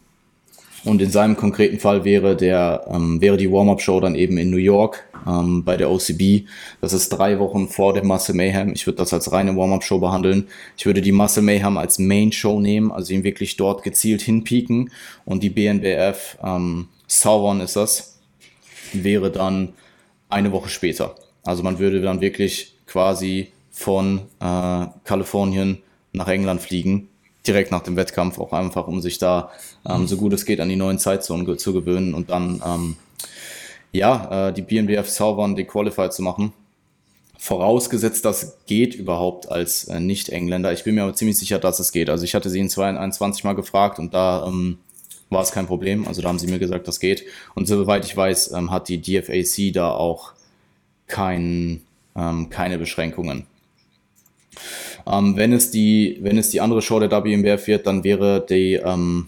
[0.88, 4.58] und in seinem konkreten Fall wäre der ähm, wäre die Warm-up-Show dann eben in New
[4.58, 6.48] York ähm, bei der OCB.
[6.80, 8.72] Das ist drei Wochen vor dem Muscle Mayhem.
[8.74, 10.48] Ich würde das als reine Warm-up-Show behandeln.
[10.78, 14.92] Ich würde die Muscle Mayhem als Main-Show nehmen, also ihn wirklich dort gezielt hinpieken.
[15.26, 18.20] Und die BNBF ähm, Southern ist das
[18.94, 19.74] wäre dann
[20.30, 21.16] eine Woche später.
[21.44, 25.80] Also man würde dann wirklich quasi von äh, Kalifornien
[26.14, 27.10] nach England fliegen
[27.48, 29.52] direkt nach dem Wettkampf, auch einfach, um sich da
[29.88, 32.96] ähm, so gut es geht an die neuen Zeitzonen zu gewöhnen und dann ähm,
[33.92, 36.54] ja, äh, die BNBF zaubern, die Qualified zu machen.
[37.40, 40.74] Vorausgesetzt, das geht überhaupt als äh, Nicht-Engländer.
[40.74, 42.10] Ich bin mir aber ziemlich sicher, dass es geht.
[42.10, 44.80] Also ich hatte sie in 2021 mal gefragt und da ähm,
[45.30, 46.08] war es kein Problem.
[46.08, 47.24] Also da haben sie mir gesagt, das geht.
[47.54, 50.34] Und soweit ich weiß, ähm, hat die DFAC da auch
[51.06, 51.82] kein,
[52.16, 53.46] ähm, keine Beschränkungen.
[55.06, 58.74] Ähm, wenn, es die, wenn es die andere Show der WMBF wird, dann wäre, die,
[58.74, 59.28] ähm,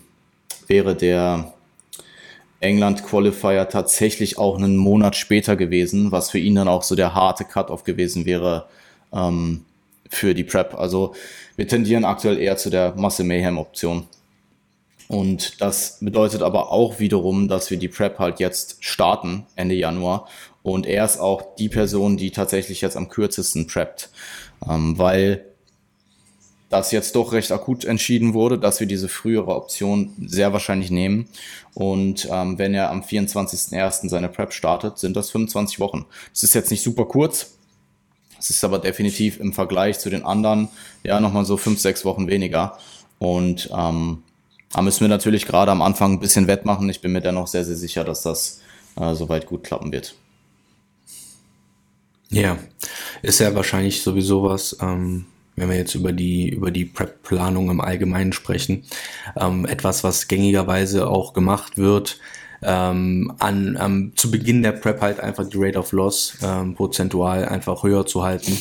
[0.69, 1.53] wäre der
[2.61, 7.15] England Qualifier tatsächlich auch einen Monat später gewesen, was für ihn dann auch so der
[7.15, 8.67] harte Cut-off gewesen wäre
[9.13, 9.65] ähm,
[10.09, 10.75] für die Prep.
[10.75, 11.15] Also
[11.55, 14.07] wir tendieren aktuell eher zu der Masse Mayhem Option.
[15.07, 20.27] Und das bedeutet aber auch wiederum, dass wir die Prep halt jetzt starten, Ende Januar.
[20.61, 24.09] Und er ist auch die Person, die tatsächlich jetzt am kürzesten preppt,
[24.69, 25.45] ähm, weil
[26.69, 31.27] das jetzt doch recht akut entschieden wurde, dass wir diese frühere Option sehr wahrscheinlich nehmen.
[31.73, 34.09] Und ähm, wenn er am 24.01.
[34.09, 36.05] seine Prep startet, sind das 25 Wochen.
[36.31, 37.53] Das ist jetzt nicht super kurz.
[38.37, 40.69] Es ist aber definitiv im Vergleich zu den anderen
[41.03, 42.77] ja nochmal so fünf, sechs Wochen weniger.
[43.17, 44.23] Und ähm,
[44.71, 46.89] da müssen wir natürlich gerade am Anfang ein bisschen wettmachen.
[46.89, 48.61] Ich bin mir dennoch sehr, sehr sicher, dass das
[48.95, 50.15] äh, soweit gut klappen wird.
[52.29, 52.59] Ja,
[53.23, 55.25] ist ja wahrscheinlich sowieso was, ähm,
[55.59, 58.83] wenn wir jetzt über die, über die Prep-Planung im Allgemeinen sprechen,
[59.39, 62.19] ähm, etwas, was gängigerweise auch gemacht wird,
[62.61, 67.45] ähm, an, ähm, zu Beginn der Prep halt einfach die Rate of Loss ähm, prozentual
[67.45, 68.57] einfach höher zu halten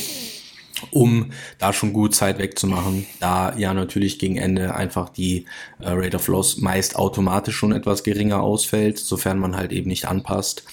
[0.91, 5.45] um da schon gut Zeit wegzumachen, da ja natürlich gegen Ende einfach die
[5.79, 10.07] äh, Rate of Loss meist automatisch schon etwas geringer ausfällt, sofern man halt eben nicht
[10.07, 10.63] anpasst.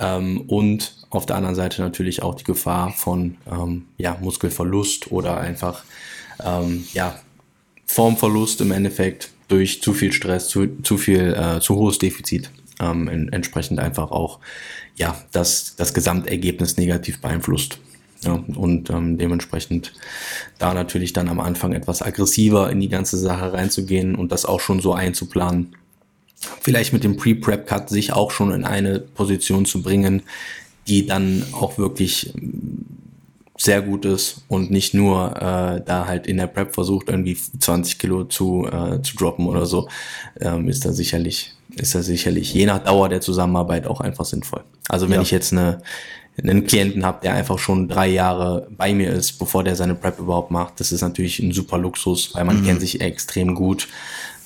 [0.00, 5.38] Ähm, und auf der anderen Seite natürlich auch die Gefahr von ähm, ja, Muskelverlust oder
[5.38, 5.84] einfach
[6.44, 7.20] ähm, ja,
[7.86, 12.50] Formverlust im Endeffekt durch zu viel Stress, zu, zu viel, äh, zu hohes Defizit.
[12.80, 14.38] Ähm, in, entsprechend einfach auch
[14.96, 17.78] ja, das, das Gesamtergebnis negativ beeinflusst.
[18.22, 19.94] Ja, und ähm, dementsprechend
[20.58, 24.60] da natürlich dann am Anfang etwas aggressiver in die ganze Sache reinzugehen und das auch
[24.60, 25.74] schon so einzuplanen.
[26.60, 30.22] Vielleicht mit dem Pre-Prep-Cut sich auch schon in eine Position zu bringen,
[30.86, 32.86] die dann auch wirklich ähm,
[33.58, 37.98] sehr gut ist und nicht nur äh, da halt in der Prep versucht, irgendwie 20
[37.98, 39.86] Kilo zu, äh, zu droppen oder so,
[40.40, 44.64] ähm, ist da sicherlich, ist da sicherlich je nach Dauer der Zusammenarbeit auch einfach sinnvoll.
[44.88, 45.22] Also wenn ja.
[45.22, 45.82] ich jetzt eine
[46.42, 50.18] einen Klienten habe, der einfach schon drei Jahre bei mir ist, bevor der seine Prep
[50.18, 50.80] überhaupt macht.
[50.80, 52.66] Das ist natürlich ein super Luxus, weil man mhm.
[52.66, 53.88] kennt sich extrem gut.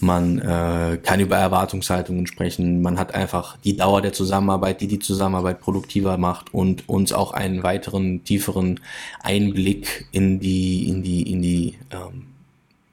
[0.00, 2.82] Man äh, kann über Erwartungshaltungen sprechen.
[2.82, 7.32] Man hat einfach die Dauer der Zusammenarbeit, die die Zusammenarbeit produktiver macht und uns auch
[7.32, 8.80] einen weiteren, tieferen
[9.22, 12.26] Einblick in die, in die, in die ähm,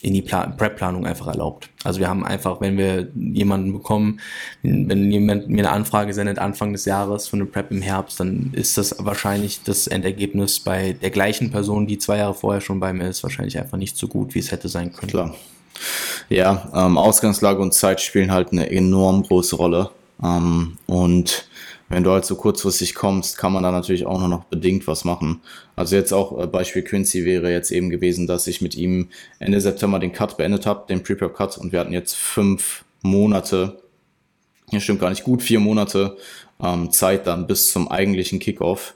[0.01, 1.69] in die Prep-Planung einfach erlaubt.
[1.83, 4.19] Also wir haben einfach, wenn wir jemanden bekommen,
[4.63, 8.51] wenn jemand mir eine Anfrage sendet Anfang des Jahres für eine Prep im Herbst, dann
[8.53, 12.93] ist das wahrscheinlich das Endergebnis bei der gleichen Person, die zwei Jahre vorher schon bei
[12.93, 15.11] mir ist, wahrscheinlich einfach nicht so gut, wie es hätte sein können.
[15.11, 15.35] Klar.
[16.29, 19.89] Ja, ähm, Ausgangslage und Zeit spielen halt eine enorm große Rolle.
[20.23, 21.47] Ähm, und
[21.89, 25.03] wenn du halt so kurzfristig kommst, kann man da natürlich auch nur noch bedingt was
[25.03, 25.41] machen.
[25.75, 29.09] Also jetzt auch äh, Beispiel Quincy wäre jetzt eben gewesen, dass ich mit ihm
[29.39, 33.81] Ende September den Cut beendet habe, den Prepare Cut und wir hatten jetzt fünf Monate,
[34.71, 36.17] ja stimmt gar nicht gut, vier Monate
[36.63, 38.93] ähm, Zeit dann bis zum eigentlichen Kickoff.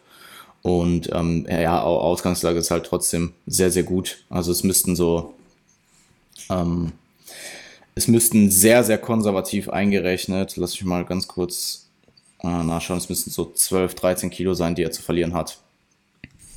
[0.62, 4.26] Und ähm, ja, Ausgangslage ist halt trotzdem sehr, sehr gut.
[4.30, 5.35] Also es müssten so,
[6.50, 6.92] ähm,
[7.96, 11.88] es müssten sehr, sehr konservativ eingerechnet, lass mich mal ganz kurz
[12.44, 15.60] äh, nachschauen, es müssten so 12, 13 Kilo sein, die er zu verlieren hat.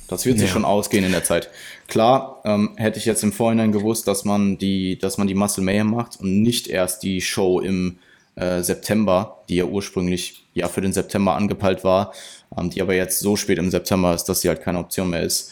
[0.09, 0.41] Das wird ja.
[0.41, 1.49] sich schon ausgehen in der Zeit.
[1.87, 5.63] Klar, ähm, hätte ich jetzt im Vorhinein gewusst, dass man die, dass man die Muscle
[5.63, 7.99] Mayhem macht und nicht erst die Show im
[8.35, 12.13] äh, September, die ja ursprünglich ja für den September angepeilt war,
[12.57, 15.21] ähm, die aber jetzt so spät im September ist, dass sie halt keine Option mehr
[15.21, 15.51] ist,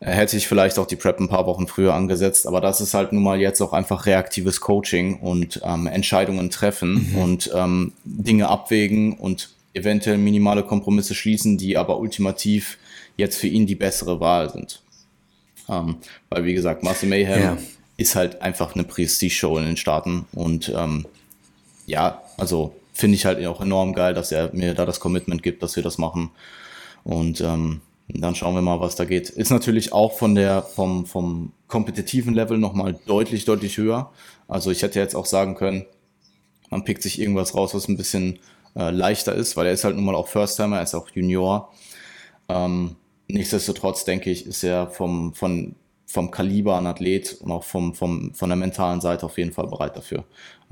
[0.00, 3.12] hätte ich vielleicht auch die Prep ein paar Wochen früher angesetzt, aber das ist halt
[3.12, 7.18] nun mal jetzt auch einfach reaktives Coaching und ähm, Entscheidungen treffen mhm.
[7.18, 12.78] und ähm, Dinge abwägen und eventuell minimale Kompromisse schließen, die aber ultimativ
[13.16, 14.82] jetzt für ihn die bessere Wahl sind.
[15.68, 15.96] Ähm,
[16.30, 17.58] weil wie gesagt, Marcel Mayhem ja.
[17.96, 21.06] ist halt einfach eine Prestige-Show in den Staaten und ähm,
[21.86, 25.62] ja, also finde ich halt auch enorm geil, dass er mir da das Commitment gibt,
[25.62, 26.30] dass wir das machen
[27.02, 29.28] und ähm, dann schauen wir mal, was da geht.
[29.28, 34.10] Ist natürlich auch von der, vom, vom kompetitiven Level nochmal deutlich, deutlich höher.
[34.48, 35.84] Also ich hätte jetzt auch sagen können,
[36.70, 38.38] man pickt sich irgendwas raus, was ein bisschen
[38.74, 41.72] äh, leichter ist, weil er ist halt nun mal auch First-Timer, er ist auch Junior.
[42.48, 42.96] Ähm,
[43.28, 45.74] nichtsdestotrotz denke ich, ist er vom, von,
[46.06, 49.66] vom Kaliber an Athlet und auch vom, vom, von der mentalen Seite auf jeden Fall
[49.66, 50.24] bereit dafür.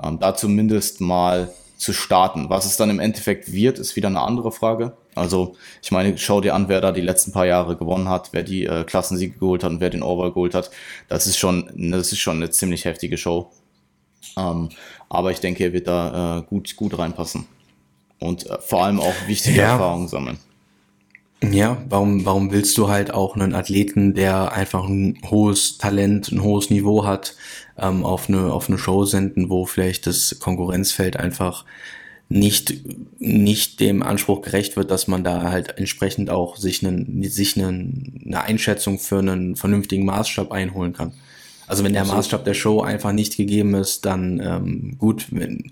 [0.03, 2.49] Ähm, da zumindest mal zu starten.
[2.49, 4.97] Was es dann im Endeffekt wird, ist wieder eine andere Frage.
[5.15, 8.43] Also ich meine, schau dir an, wer da die letzten paar Jahre gewonnen hat, wer
[8.43, 10.71] die äh, Klassensiege geholt hat und wer den Overall geholt hat.
[11.09, 13.51] Das ist schon, das ist schon eine ziemlich heftige Show.
[14.37, 14.71] Ähm,
[15.09, 17.47] aber ich denke, er wird da äh, gut, gut reinpassen.
[18.19, 19.73] Und äh, vor allem auch wichtige ja.
[19.73, 20.39] Erfahrungen sammeln.
[21.43, 26.43] Ja, warum, warum willst du halt auch einen Athleten, der einfach ein hohes Talent, ein
[26.43, 27.37] hohes Niveau hat,
[27.79, 31.65] ähm, auf, eine, auf eine Show senden, wo vielleicht das Konkurrenzfeld einfach
[32.29, 32.75] nicht,
[33.21, 38.23] nicht dem Anspruch gerecht wird, dass man da halt entsprechend auch sich, einen, sich einen,
[38.25, 41.13] eine Einschätzung für einen vernünftigen Maßstab einholen kann.
[41.69, 45.71] Also wenn der Maßstab der Show einfach nicht gegeben ist, dann ähm, gut, wenn,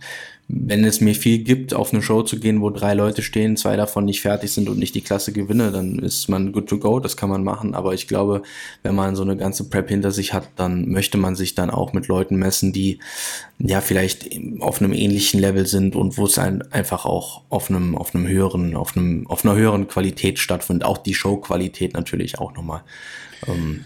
[0.49, 3.76] wenn es mir viel gibt, auf eine Show zu gehen, wo drei Leute stehen, zwei
[3.76, 7.01] davon nicht fertig sind und nicht die Klasse gewinne, dann ist man good to go,
[7.01, 7.74] das kann man machen.
[7.74, 8.42] Aber ich glaube,
[8.82, 11.95] wenn man so eine ganze Prep hinter sich hat, dann möchte man sich dann auch
[11.95, 12.99] mit Leuten messen, die
[13.59, 14.30] ja vielleicht
[14.61, 18.76] auf einem ähnlichen Level sind und wo es einfach auch auf einem, auf einem höheren,
[18.76, 20.84] auf einem, auf einer höheren Qualität stattfindet.
[20.86, 22.82] Auch die Showqualität natürlich auch nochmal.
[23.49, 23.84] Ähm,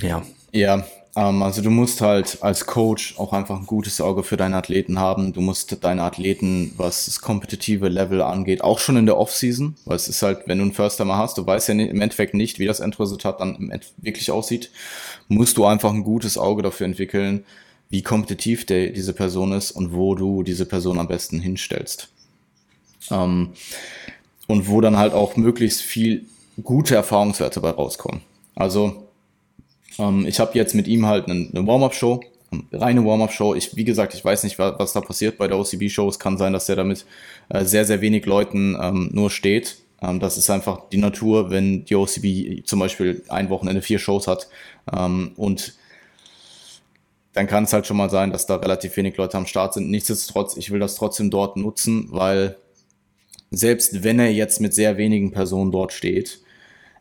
[0.00, 0.22] ja.
[0.50, 0.86] Ja,
[1.18, 5.32] also du musst halt als Coach auch einfach ein gutes Auge für deine Athleten haben.
[5.32, 9.96] Du musst deine Athleten, was das kompetitive Level angeht, auch schon in der Offseason, weil
[9.96, 12.66] es ist halt, wenn du einen First-Timer hast, du weißt ja im Endeffekt nicht, wie
[12.66, 14.70] das Endresultat dann wirklich aussieht,
[15.26, 17.44] musst du einfach ein gutes Auge dafür entwickeln,
[17.90, 22.10] wie kompetitiv der, diese Person ist und wo du diese Person am besten hinstellst.
[23.10, 23.54] Ähm,
[24.46, 26.26] und wo dann halt auch möglichst viel
[26.62, 28.20] gute Erfahrungswerte bei rauskommen.
[28.54, 29.07] Also
[29.98, 32.20] ähm, ich habe jetzt mit ihm halt eine, eine Warm-up-Show,
[32.72, 33.54] reine Warm-up-Show.
[33.54, 36.08] Ich, wie gesagt, ich weiß nicht, was, was da passiert bei der OCB-Show.
[36.08, 37.04] Es kann sein, dass er damit
[37.48, 39.78] äh, sehr, sehr wenig Leuten ähm, nur steht.
[40.00, 44.26] Ähm, das ist einfach die Natur, wenn die OCB zum Beispiel ein Wochenende vier Shows
[44.26, 44.48] hat
[44.96, 45.74] ähm, und
[47.34, 49.90] dann kann es halt schon mal sein, dass da relativ wenig Leute am Start sind.
[49.90, 52.56] Nichtsdestotrotz, ich will das trotzdem dort nutzen, weil
[53.50, 56.40] selbst wenn er jetzt mit sehr wenigen Personen dort steht,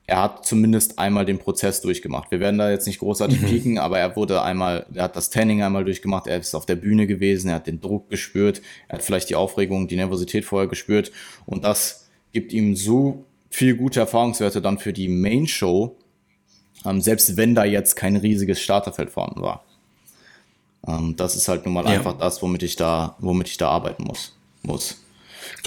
[0.10, 2.32] er hat zumindest einmal den Prozess durchgemacht.
[2.32, 3.46] Wir werden da jetzt nicht großartig mhm.
[3.46, 6.76] pieken, aber er wurde einmal, er hat das Tanning einmal durchgemacht, er ist auf der
[6.76, 10.70] Bühne gewesen, er hat den Druck gespürt, er hat vielleicht die Aufregung, die Nervosität vorher
[10.70, 11.12] gespürt
[11.46, 15.98] und das gibt ihm so viel gute Erfahrungswerte dann für die Main Show,
[16.86, 19.66] ähm, selbst wenn da jetzt kein riesiges Starterfeld vorhanden war.
[20.88, 21.92] Ähm, das ist halt nun mal ja.
[21.92, 24.38] einfach das, womit ich da, womit ich da arbeiten muss.
[24.64, 25.04] muss.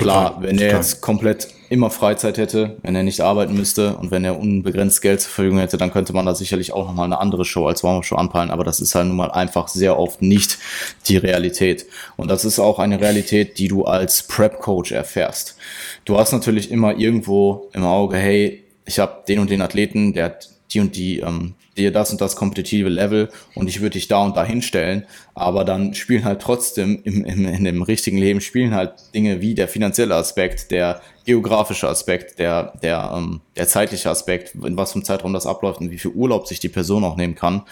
[0.00, 4.24] Klar, wenn er jetzt komplett immer Freizeit hätte, wenn er nicht arbeiten müsste und wenn
[4.24, 7.44] er unbegrenzt Geld zur Verfügung hätte, dann könnte man da sicherlich auch nochmal eine andere
[7.44, 10.58] Show als Warm-Up-Show anpeilen, aber das ist halt nun mal einfach sehr oft nicht
[11.06, 11.86] die Realität.
[12.16, 15.56] Und das ist auch eine Realität, die du als Prep-Coach erfährst.
[16.04, 20.24] Du hast natürlich immer irgendwo im Auge, hey, ich habe den und den Athleten, der
[20.24, 24.08] hat die und die, ähm, dir das und das kompetitive Level und ich würde dich
[24.08, 28.40] da und da hinstellen, aber dann spielen halt trotzdem im, im, in dem richtigen Leben
[28.40, 34.10] spielen halt Dinge wie der finanzielle Aspekt, der geografische Aspekt, der, der, ähm, der zeitliche
[34.10, 37.16] Aspekt, in was für Zeitraum das abläuft und wie viel Urlaub sich die Person auch
[37.16, 37.62] nehmen kann,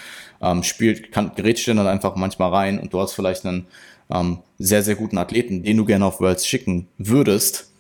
[0.41, 3.67] ähm, spielt, kann, gerät dann einfach manchmal rein und du hast vielleicht einen
[4.11, 7.71] ähm, sehr, sehr guten Athleten, den du gerne auf Worlds schicken würdest,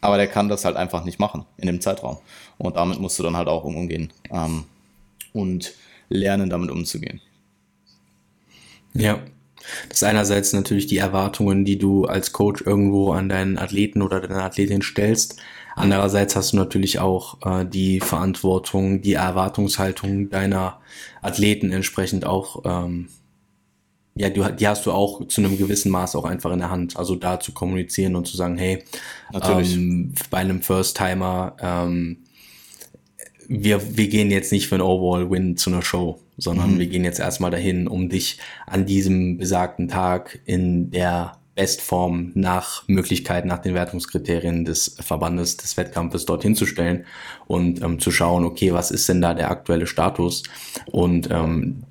[0.00, 2.18] aber der kann das halt einfach nicht machen in dem Zeitraum.
[2.58, 4.64] Und damit musst du dann halt auch umgehen ähm,
[5.32, 5.72] und
[6.08, 7.20] lernen, damit umzugehen.
[8.94, 9.20] Ja,
[9.88, 14.20] das ist einerseits natürlich die Erwartungen, die du als Coach irgendwo an deinen Athleten oder
[14.20, 15.36] deine Athletin stellst.
[15.74, 20.80] Andererseits hast du natürlich auch äh, die Verantwortung, die Erwartungshaltung deiner
[21.22, 23.08] Athleten entsprechend auch ähm,
[24.14, 26.96] ja, du, die hast du auch zu einem gewissen Maß auch einfach in der Hand.
[26.96, 28.84] Also da zu kommunizieren und zu sagen, hey,
[29.32, 32.18] ähm, bei einem First-Timer, ähm,
[33.48, 36.78] wir, wir gehen jetzt nicht für einen Overall-Win zu einer Show, sondern mhm.
[36.78, 42.88] wir gehen jetzt erstmal dahin, um dich an diesem besagten Tag in der Bestform nach
[42.88, 47.04] Möglichkeit, nach den Wertungskriterien des Verbandes des Wettkampfes dorthin zu stellen
[47.46, 50.44] und ähm, zu schauen, okay, was ist denn da der aktuelle Status?
[50.90, 51.82] Und ähm,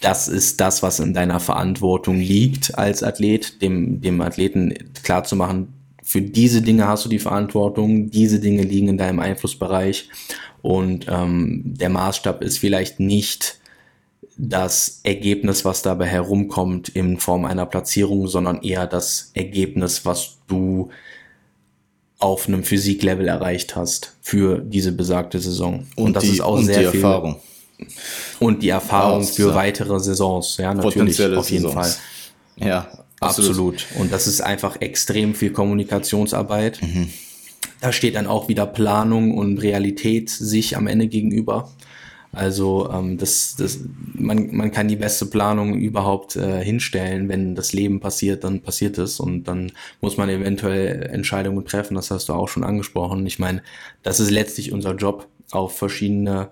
[0.00, 6.22] das ist das, was in deiner Verantwortung liegt als Athlet, dem, dem Athleten klarzumachen, für
[6.22, 10.08] diese Dinge hast du die Verantwortung, diese Dinge liegen in deinem Einflussbereich
[10.62, 13.60] und ähm, der Maßstab ist vielleicht nicht
[14.36, 20.90] das Ergebnis, was dabei herumkommt in Form einer Platzierung, sondern eher das Ergebnis, was du
[22.18, 25.86] auf einem Physiklevel erreicht hast für diese besagte Saison.
[25.96, 27.36] Und, und das die, ist auch sehr viel Erfahrung.
[28.38, 31.74] Und die Erfahrung für weitere Saisons, ja, natürlich, auf jeden Saisons.
[31.74, 32.68] Fall.
[32.68, 33.86] Ja, absolut.
[33.98, 36.80] Und das ist einfach extrem viel Kommunikationsarbeit.
[36.82, 37.08] Mhm.
[37.80, 41.70] Da steht dann auch wieder Planung und Realität sich am Ende gegenüber.
[42.32, 43.80] Also ähm, das, das,
[44.14, 47.28] man, man kann die beste Planung überhaupt äh, hinstellen.
[47.28, 51.96] Wenn das Leben passiert, dann passiert es und dann muss man eventuell Entscheidungen treffen.
[51.96, 53.26] Das hast du auch schon angesprochen.
[53.26, 53.62] Ich meine,
[54.02, 56.50] das ist letztlich unser Job, auf verschiedene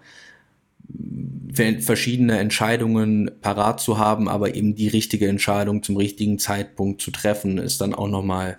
[1.81, 7.59] verschiedene Entscheidungen parat zu haben, aber eben die richtige Entscheidung zum richtigen Zeitpunkt zu treffen,
[7.59, 8.59] ist dann auch nochmal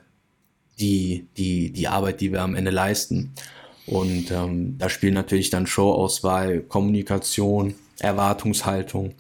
[0.79, 3.31] die, die, die Arbeit, die wir am Ende leisten.
[3.85, 9.13] Und ähm, da spielen natürlich dann Showauswahl, Kommunikation, Erwartungshaltung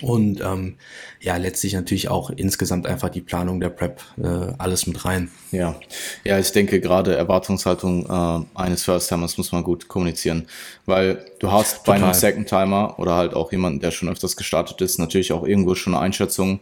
[0.00, 0.76] und ähm,
[1.20, 5.30] ja, letztlich natürlich auch insgesamt einfach die Planung der Prep, äh, alles mit rein.
[5.52, 5.78] Ja,
[6.24, 10.48] ja, ich denke gerade Erwartungshaltung äh, eines First-Timers muss man gut kommunizieren,
[10.86, 12.00] weil du hast Total.
[12.00, 15.74] bei einem Second-Timer oder halt auch jemanden, der schon öfters gestartet ist, natürlich auch irgendwo
[15.74, 16.60] schon eine Einschätzung,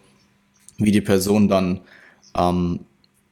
[0.76, 1.80] wie die Person dann
[2.36, 2.80] ähm,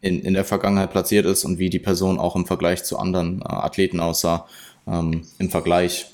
[0.01, 3.43] in, in der Vergangenheit platziert ist und wie die Person auch im Vergleich zu anderen
[3.43, 4.47] äh, Athleten aussah,
[4.87, 6.07] ähm, im Vergleich.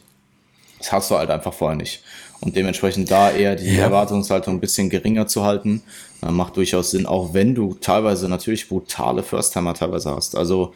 [0.78, 2.02] Das hast du halt einfach vorher nicht.
[2.44, 3.84] Und dementsprechend da eher die ja.
[3.84, 5.82] Erwartungshaltung ein bisschen geringer zu halten,
[6.22, 10.36] äh, macht durchaus Sinn, auch wenn du teilweise natürlich brutale First-Timer teilweise hast.
[10.36, 10.74] Also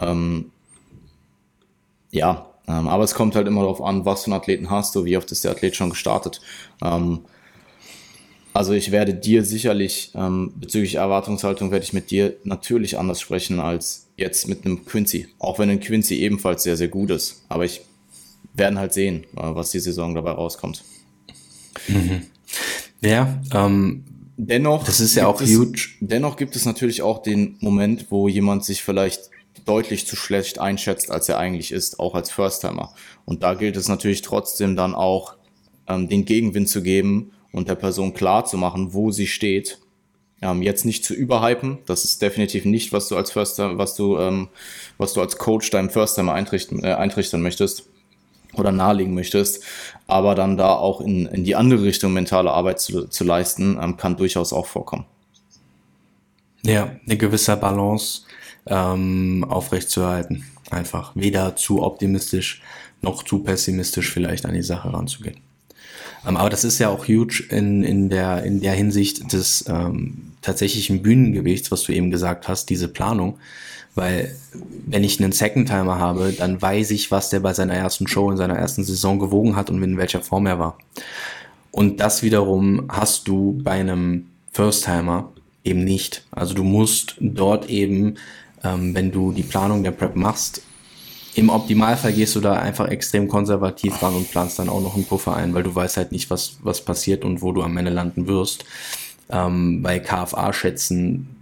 [0.00, 0.50] ähm,
[2.10, 5.04] ja, ähm, aber es kommt halt immer darauf an, was für einen Athleten hast du,
[5.04, 6.40] wie oft ist der Athlet schon gestartet.
[6.82, 7.20] Ähm,
[8.52, 13.60] also ich werde dir sicherlich ähm, bezüglich Erwartungshaltung werde ich mit dir natürlich anders sprechen
[13.60, 15.28] als jetzt mit einem Quincy.
[15.38, 17.44] Auch wenn ein Quincy ebenfalls sehr, sehr gut ist.
[17.48, 17.82] Aber ich
[18.54, 20.82] werden halt sehen, äh, was die Saison dabei rauskommt.
[21.88, 22.22] Mhm.
[23.00, 24.04] Ja, ähm,
[24.36, 24.84] dennoch.
[24.84, 25.88] Das ist ja auch es, huge.
[26.00, 29.30] Dennoch gibt es natürlich auch den Moment, wo jemand sich vielleicht
[29.64, 32.94] deutlich zu schlecht einschätzt, als er eigentlich ist, auch als First-Timer.
[33.24, 35.34] Und da gilt es natürlich trotzdem dann auch,
[35.88, 39.78] ähm, den Gegenwind zu geben und der Person klar zu machen, wo sie steht.
[40.42, 44.18] Ähm, jetzt nicht zu überhypen, das ist definitiv nicht, was du als Förster, was du,
[44.18, 44.48] ähm,
[44.98, 47.88] was du als Coach deinem First-Timer eintrichten, äh, eintrichtern möchtest
[48.58, 49.62] oder nahelegen möchtest,
[50.06, 53.96] aber dann da auch in, in die andere Richtung mentale Arbeit zu, zu leisten, ähm,
[53.96, 55.06] kann durchaus auch vorkommen.
[56.62, 58.22] Ja, eine gewisse Balance
[58.66, 60.44] ähm, aufrechtzuerhalten.
[60.70, 62.62] Einfach weder zu optimistisch
[63.02, 65.36] noch zu pessimistisch vielleicht an die Sache ranzugehen.
[66.26, 70.32] Ähm, aber das ist ja auch huge in, in, der, in der Hinsicht des ähm,
[70.42, 73.38] tatsächlichen Bühnengewichts, was du eben gesagt hast, diese Planung.
[73.96, 74.36] Weil
[74.86, 78.30] wenn ich einen Second Timer habe, dann weiß ich, was der bei seiner ersten Show
[78.30, 80.78] in seiner ersten Saison gewogen hat und in welcher Form er war.
[81.72, 85.32] Und das wiederum hast du bei einem First Timer
[85.64, 86.24] eben nicht.
[86.30, 88.16] Also du musst dort eben,
[88.62, 90.62] ähm, wenn du die Planung der Prep machst,
[91.34, 95.04] im Optimalfall gehst du da einfach extrem konservativ ran und planst dann auch noch einen
[95.04, 97.90] Puffer ein, weil du weißt halt nicht, was, was passiert und wo du am Ende
[97.90, 98.64] landen wirst.
[99.28, 101.35] Ähm, bei KFA schätzen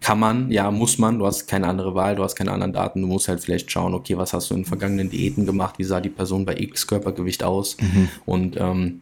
[0.00, 3.00] kann man, ja, muss man, du hast keine andere Wahl, du hast keine anderen Daten,
[3.00, 6.00] du musst halt vielleicht schauen, okay, was hast du in vergangenen Diäten gemacht, wie sah
[6.00, 7.76] die Person bei X Körpergewicht aus?
[7.80, 8.08] Mhm.
[8.26, 9.00] und ähm,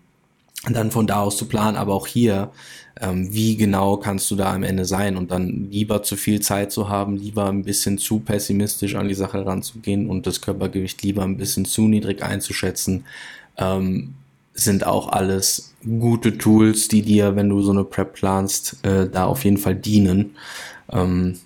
[0.65, 2.51] dann von da aus zu planen, aber auch hier,
[3.01, 5.17] ähm, wie genau kannst du da am Ende sein?
[5.17, 9.15] Und dann lieber zu viel Zeit zu haben, lieber ein bisschen zu pessimistisch an die
[9.15, 13.05] Sache ranzugehen und das Körpergewicht lieber ein bisschen zu niedrig einzuschätzen,
[13.59, 14.15] ähm,
[14.55, 19.27] sind auch alles gute Tools, die dir, wenn du so eine Prep planst, äh, da
[19.27, 20.35] auf jeden Fall dienen.
[20.93, 21.39] Ähm,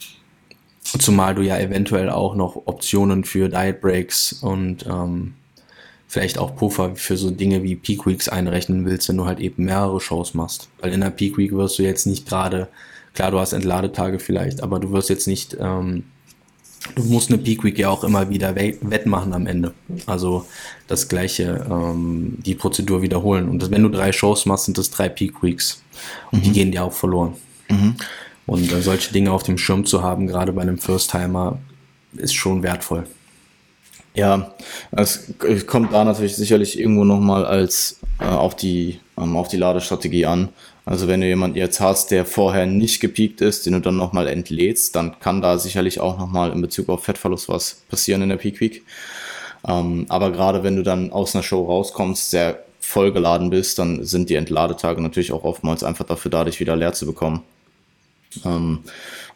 [0.98, 5.34] zumal du ja eventuell auch noch Optionen für Diet Breaks und ähm,
[6.10, 9.64] vielleicht auch Puffer für so Dinge wie Peak Weeks einrechnen willst, wenn du halt eben
[9.64, 10.68] mehrere Shows machst.
[10.80, 12.68] Weil in der Peak Week wirst du jetzt nicht gerade,
[13.14, 16.02] klar, du hast Entladetage vielleicht, aber du wirst jetzt nicht, ähm,
[16.96, 19.72] du musst eine Peak Week ja auch immer wieder wettmachen am Ende.
[20.06, 20.46] Also
[20.88, 23.48] das gleiche, ähm, die Prozedur wiederholen.
[23.48, 25.80] Und das, wenn du drei Shows machst, sind das drei Peak Weeks.
[26.32, 26.42] Und mhm.
[26.42, 27.34] die gehen dir auch verloren.
[27.68, 27.94] Mhm.
[28.50, 31.60] Und äh, solche Dinge auf dem Schirm zu haben, gerade bei einem First-Timer,
[32.16, 33.06] ist schon wertvoll.
[34.12, 34.52] Ja,
[34.90, 35.32] es
[35.68, 40.48] kommt da natürlich sicherlich irgendwo nochmal als äh, auf, die, ähm, auf die Ladestrategie an.
[40.84, 44.26] Also wenn du jemanden jetzt hast, der vorher nicht gepiekt ist, den du dann nochmal
[44.26, 48.36] entlädst, dann kann da sicherlich auch nochmal in Bezug auf Fettverlust was passieren in der
[48.36, 48.82] Peak Week.
[49.64, 54.28] Ähm, aber gerade wenn du dann aus einer Show rauskommst, sehr vollgeladen bist, dann sind
[54.28, 57.44] die Entladetage natürlich auch oftmals einfach dafür da, dich wieder leer zu bekommen.
[58.44, 58.80] Ähm,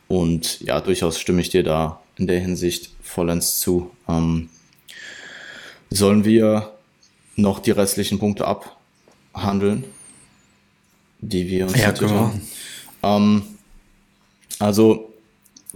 [0.08, 3.90] und ja, durchaus stimme ich dir da in der Hinsicht vollends zu.
[4.08, 4.48] Ähm,
[5.90, 6.72] Sollen wir
[7.36, 9.84] noch die restlichen Punkte abhandeln,
[11.20, 12.48] die wir uns ja, können
[13.04, 13.42] ähm,
[14.58, 15.12] Also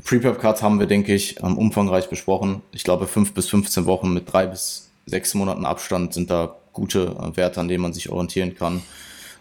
[0.04, 2.62] Pre-Prep Cards haben wir, denke ich, ähm, umfangreich besprochen.
[2.72, 7.16] Ich glaube, 5 bis 15 Wochen mit drei bis sechs Monaten Abstand sind da gute
[7.20, 8.82] äh, Werte, an denen man sich orientieren kann.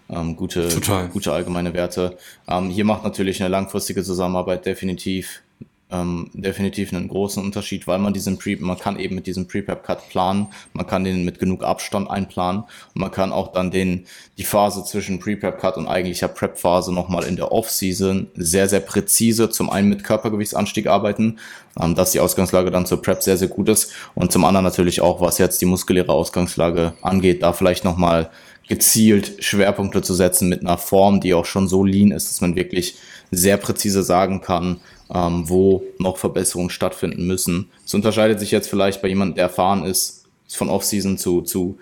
[0.10, 0.70] Ähm, gute,
[1.12, 2.18] gute allgemeine Werte.
[2.48, 5.42] Ähm, hier macht natürlich eine langfristige Zusammenarbeit definitiv
[5.90, 10.10] ähm, definitiv einen großen Unterschied, weil man diesen Pre, man kann eben mit diesem Pre-Prep-Cut
[10.10, 12.64] planen, man kann den mit genug Abstand einplanen.
[12.64, 14.06] Und man kann auch dann den,
[14.38, 19.70] die Phase zwischen Pre-Prep-Cut und eigentlicher Prep-Phase nochmal in der Off-Season sehr, sehr präzise zum
[19.70, 21.40] einen mit Körpergewichtsanstieg arbeiten,
[21.80, 25.00] ähm, dass die Ausgangslage dann zur Prep sehr, sehr gut ist und zum anderen natürlich
[25.00, 28.30] auch, was jetzt die muskuläre Ausgangslage angeht, da vielleicht nochmal
[28.68, 32.56] gezielt Schwerpunkte zu setzen mit einer Form, die auch schon so lean ist, dass man
[32.56, 32.98] wirklich
[33.32, 34.82] sehr präzise sagen kann,
[35.14, 37.70] ähm, wo noch Verbesserungen stattfinden müssen.
[37.86, 41.78] Es unterscheidet sich jetzt vielleicht bei jemandem, der erfahren ist, von Offseason zu, zu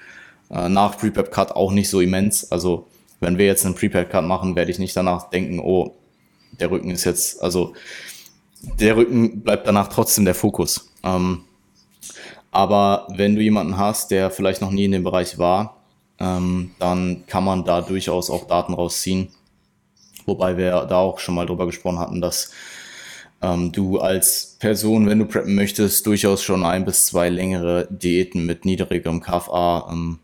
[0.50, 2.52] äh, nach Prepare Cut auch nicht so immens.
[2.52, 2.88] Also
[3.20, 5.96] wenn wir jetzt einen Prepare Cut machen, werde ich nicht danach denken, oh,
[6.60, 7.74] der Rücken ist jetzt, also
[8.80, 10.92] der Rücken bleibt danach trotzdem der Fokus.
[11.04, 11.42] Ähm,
[12.52, 15.82] aber wenn du jemanden hast, der vielleicht noch nie in dem Bereich war,
[16.20, 19.30] ähm, dann kann man da durchaus auch Daten rausziehen.
[20.26, 22.52] Wobei wir da auch schon mal drüber gesprochen hatten, dass
[23.42, 28.46] ähm, du als Person, wenn du preppen möchtest, durchaus schon ein bis zwei längere Diäten
[28.46, 30.20] mit niedrigerem KFA ähm,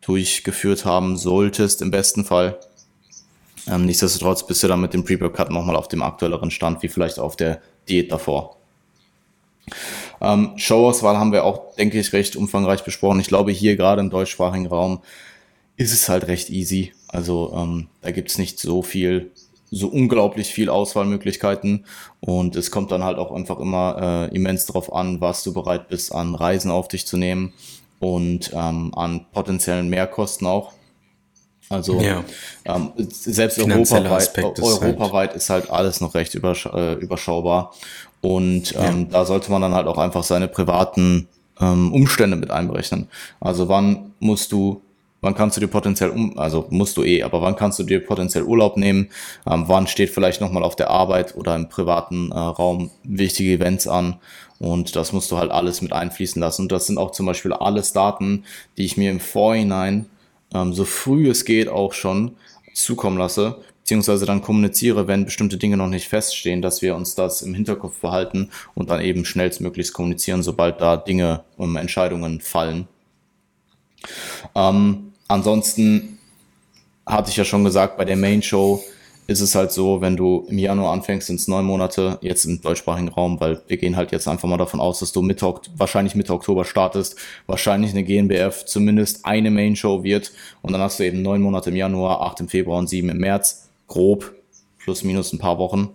[0.00, 2.58] durchgeführt haben solltest, im besten Fall.
[3.66, 7.18] Ähm, nichtsdestotrotz bist du dann mit dem Pre-Prep-Cut nochmal auf dem aktuelleren Stand, wie vielleicht
[7.18, 8.56] auf der Diät davor.
[10.20, 13.20] Ähm, Showauswahl haben wir auch, denke ich, recht umfangreich besprochen.
[13.20, 15.00] Ich glaube, hier gerade im deutschsprachigen Raum
[15.76, 16.92] ist es halt recht easy.
[17.08, 19.30] Also ähm, da gibt es nicht so viel
[19.70, 21.86] so unglaublich viel Auswahlmöglichkeiten
[22.18, 25.88] und es kommt dann halt auch einfach immer äh, immens darauf an, was du bereit
[25.88, 27.52] bist, an Reisen auf dich zu nehmen
[28.00, 30.72] und ähm, an potenziellen Mehrkosten auch.
[31.68, 32.24] Also ja.
[32.64, 35.36] ähm, selbst europaweit, europaweit halt.
[35.36, 37.72] ist halt alles noch recht übersch äh, überschaubar
[38.20, 39.06] und ähm, ja.
[39.10, 41.28] da sollte man dann halt auch einfach seine privaten
[41.60, 43.08] ähm, Umstände mit einberechnen.
[43.40, 44.82] Also wann musst du
[45.22, 48.02] Wann kannst du dir potenziell um, also musst du eh, aber wann kannst du dir
[48.02, 49.10] potenziell Urlaub nehmen?
[49.46, 53.86] Ähm, wann steht vielleicht nochmal auf der Arbeit oder im privaten äh, Raum wichtige Events
[53.86, 54.16] an?
[54.58, 56.62] Und das musst du halt alles mit einfließen lassen.
[56.62, 58.44] Und das sind auch zum Beispiel alles Daten,
[58.78, 60.06] die ich mir im Vorhinein
[60.54, 62.36] ähm, so früh es geht auch schon
[62.72, 63.58] zukommen lasse,
[63.90, 68.00] beziehungsweise dann kommuniziere, wenn bestimmte Dinge noch nicht feststehen, dass wir uns das im Hinterkopf
[68.00, 72.88] behalten und dann eben schnellstmöglichst kommunizieren, sobald da Dinge und Entscheidungen fallen.
[74.54, 76.18] Ähm, Ansonsten
[77.06, 78.82] hatte ich ja schon gesagt, bei der Main Show
[79.28, 82.60] ist es halt so, wenn du im Januar anfängst, sind es neun Monate, jetzt im
[82.60, 86.16] deutschsprachigen Raum, weil wir gehen halt jetzt einfach mal davon aus, dass du Mitte, wahrscheinlich
[86.16, 87.14] Mitte Oktober startest,
[87.46, 90.32] wahrscheinlich eine GNBF zumindest eine Main Show wird
[90.62, 93.18] und dann hast du eben neun Monate im Januar, acht im Februar und sieben im
[93.18, 93.59] März,
[93.90, 94.32] grob,
[94.78, 95.90] plus minus ein paar Wochen.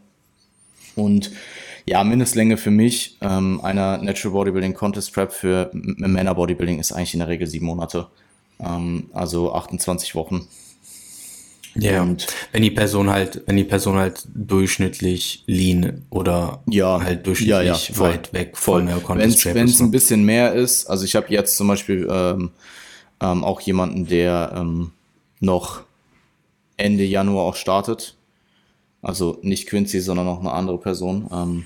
[0.96, 1.32] Und
[1.88, 7.14] ja, Mindestlänge für mich ähm, einer Natural Bodybuilding Contest Prep für Männer Bodybuilding ist eigentlich
[7.14, 8.08] in der Regel sieben Monate.
[8.60, 10.48] Ähm, also 28 Wochen.
[11.78, 17.28] Ja, und wenn die Person halt, wenn die Person halt durchschnittlich lean oder ja, halt
[17.28, 18.86] durchschnittlich ja, ja, voll, weit weg voll.
[18.86, 18.96] der
[19.56, 22.52] Wenn es ein bisschen mehr ist, also ich habe jetzt zum Beispiel ähm,
[23.22, 24.92] ähm, auch jemanden, der ähm,
[25.42, 25.84] noch
[26.78, 28.16] Ende Januar auch startet.
[29.02, 31.30] Also nicht Quincy, sondern noch eine andere Person.
[31.32, 31.66] Ähm,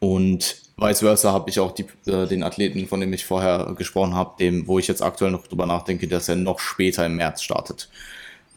[0.00, 4.14] und Vice versa habe ich auch die, äh, den Athleten, von dem ich vorher gesprochen
[4.14, 7.42] habe, dem, wo ich jetzt aktuell noch drüber nachdenke, dass er noch später im März
[7.42, 7.88] startet.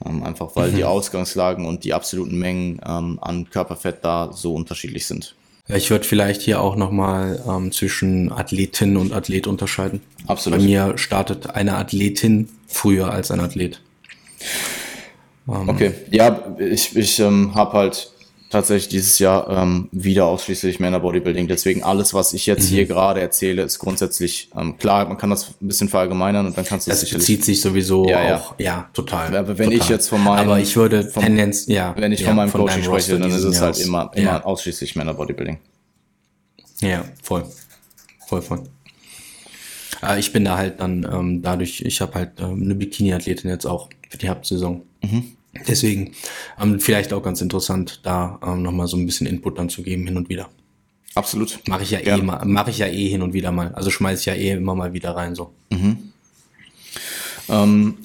[0.05, 0.75] Ähm, einfach weil mhm.
[0.75, 5.35] die Ausgangslagen und die absoluten Mengen ähm, an Körperfett da so unterschiedlich sind.
[5.67, 10.01] Ich würde vielleicht hier auch nochmal ähm, zwischen Athletin und Athlet unterscheiden.
[10.27, 10.59] Absolut.
[10.59, 13.81] Bei mir startet eine Athletin früher als ein Athlet.
[15.47, 18.11] Ähm, okay, ja, ich, ich ähm, habe halt
[18.51, 21.47] tatsächlich dieses Jahr ähm, wieder ausschließlich Männer Bodybuilding.
[21.47, 22.75] Deswegen alles, was ich jetzt mhm.
[22.75, 25.07] hier gerade erzähle, ist grundsätzlich ähm, klar.
[25.07, 27.27] Man kann das ein bisschen verallgemeinern und dann kannst du das sicherlich.
[27.27, 29.35] bezieht sich sowieso ja, auch, ja, total.
[29.35, 29.81] Aber wenn total.
[29.81, 32.49] ich jetzt von meinem, aber ich würde vom, Tendenz, ja, wenn ich ja, von meinem
[32.49, 34.43] von Coaching spreche, dann ist es halt immer, immer ja.
[34.43, 35.57] ausschließlich Männer Bodybuilding.
[36.81, 37.45] Ja, voll,
[38.27, 38.63] voll, voll.
[40.03, 43.65] Äh, ich bin da halt dann ähm, dadurch, ich habe halt ähm, eine Bikini-Athletin jetzt
[43.65, 44.83] auch für die Hauptsaison.
[45.01, 45.23] Mhm.
[45.67, 46.13] Deswegen
[46.59, 50.05] ähm, vielleicht auch ganz interessant, da ähm, nochmal so ein bisschen Input dann zu geben
[50.05, 50.49] hin und wieder.
[51.13, 51.59] Absolut.
[51.67, 53.73] Mache ich ja eh mal, mache ich ja eh hin und wieder mal.
[53.73, 55.51] Also schmeiß ich ja eh immer mal wieder rein so.
[55.69, 56.11] Mhm.
[57.49, 57.97] Ähm,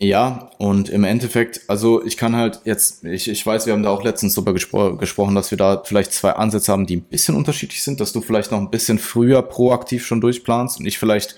[0.00, 3.90] ja, und im Endeffekt, also ich kann halt jetzt, ich, ich weiß, wir haben da
[3.90, 7.34] auch letztens drüber gespro gesprochen, dass wir da vielleicht zwei Ansätze haben, die ein bisschen
[7.34, 11.34] unterschiedlich sind, dass du vielleicht noch ein bisschen früher proaktiv schon durchplanst und ich vielleicht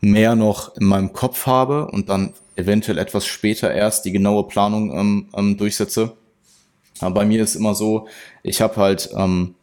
[0.00, 4.92] mehr noch in meinem Kopf habe und dann eventuell etwas später erst die genaue Planung
[4.92, 6.16] ähm, ähm, durchsetze.
[7.00, 8.08] Aber bei mir ist immer so,
[8.42, 9.54] ich habe halt ähm,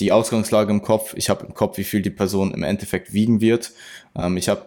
[0.00, 3.40] die Ausgangslage im Kopf, ich habe im Kopf, wie viel die Person im Endeffekt wiegen
[3.40, 3.72] wird.
[4.16, 4.66] Ähm, ich habe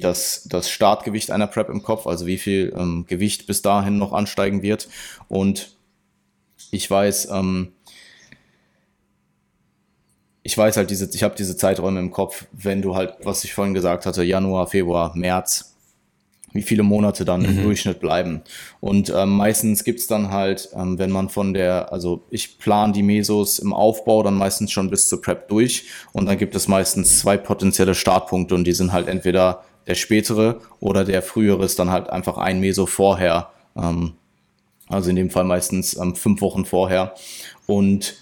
[0.00, 4.12] das das Startgewicht einer Prep im Kopf, also wie viel ähm, Gewicht bis dahin noch
[4.12, 4.88] ansteigen wird
[5.28, 5.74] und
[6.70, 7.72] ich weiß, ähm,
[10.42, 13.54] ich weiß halt diese, ich habe diese Zeiträume im Kopf, wenn du halt, was ich
[13.54, 15.77] vorhin gesagt hatte, Januar, Februar, März,
[16.52, 17.48] wie viele Monate dann mhm.
[17.48, 18.42] im Durchschnitt bleiben.
[18.80, 23.02] Und ähm, meistens gibt's dann halt, ähm, wenn man von der, also ich plane die
[23.02, 27.18] Mesos im Aufbau dann meistens schon bis zur Prep durch und dann gibt es meistens
[27.18, 31.90] zwei potenzielle Startpunkte und die sind halt entweder der spätere oder der frühere ist dann
[31.90, 33.50] halt einfach ein Meso vorher.
[33.76, 34.14] Ähm,
[34.88, 37.14] also in dem Fall meistens ähm, fünf Wochen vorher.
[37.66, 38.16] Und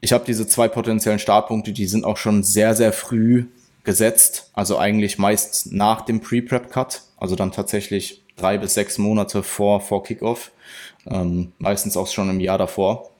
[0.00, 3.46] ich habe diese zwei potenziellen Startpunkte, die sind auch schon sehr, sehr früh
[3.84, 4.50] gesetzt.
[4.52, 7.02] Also eigentlich meist nach dem Pre-Prep-Cut.
[7.16, 10.52] Also dann tatsächlich drei bis sechs Monate vor, vor Kickoff.
[11.06, 13.10] Ähm, meistens auch schon im Jahr davor.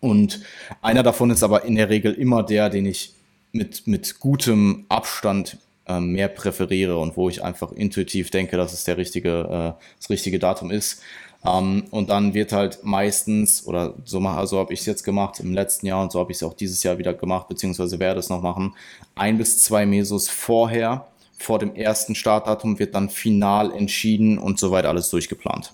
[0.00, 0.42] Und
[0.80, 3.14] einer davon ist aber in der Regel immer der, den ich
[3.52, 8.84] mit, mit gutem Abstand ähm, mehr präferiere und wo ich einfach intuitiv denke, dass es
[8.84, 11.02] der richtige, äh, das richtige Datum ist.
[11.44, 15.54] Ähm, und dann wird halt meistens, oder so, also habe ich es jetzt gemacht im
[15.54, 18.28] letzten Jahr und so habe ich es auch dieses Jahr wieder gemacht, beziehungsweise werde es
[18.28, 18.74] noch machen,
[19.14, 21.06] ein bis zwei Mesos vorher,
[21.38, 25.72] vor dem ersten Startdatum wird dann final entschieden und soweit alles durchgeplant.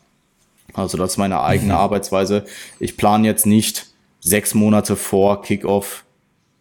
[0.74, 1.78] Also das ist meine eigene mhm.
[1.78, 2.44] Arbeitsweise.
[2.78, 3.88] Ich plane jetzt nicht
[4.20, 6.04] sechs Monate vor Kickoff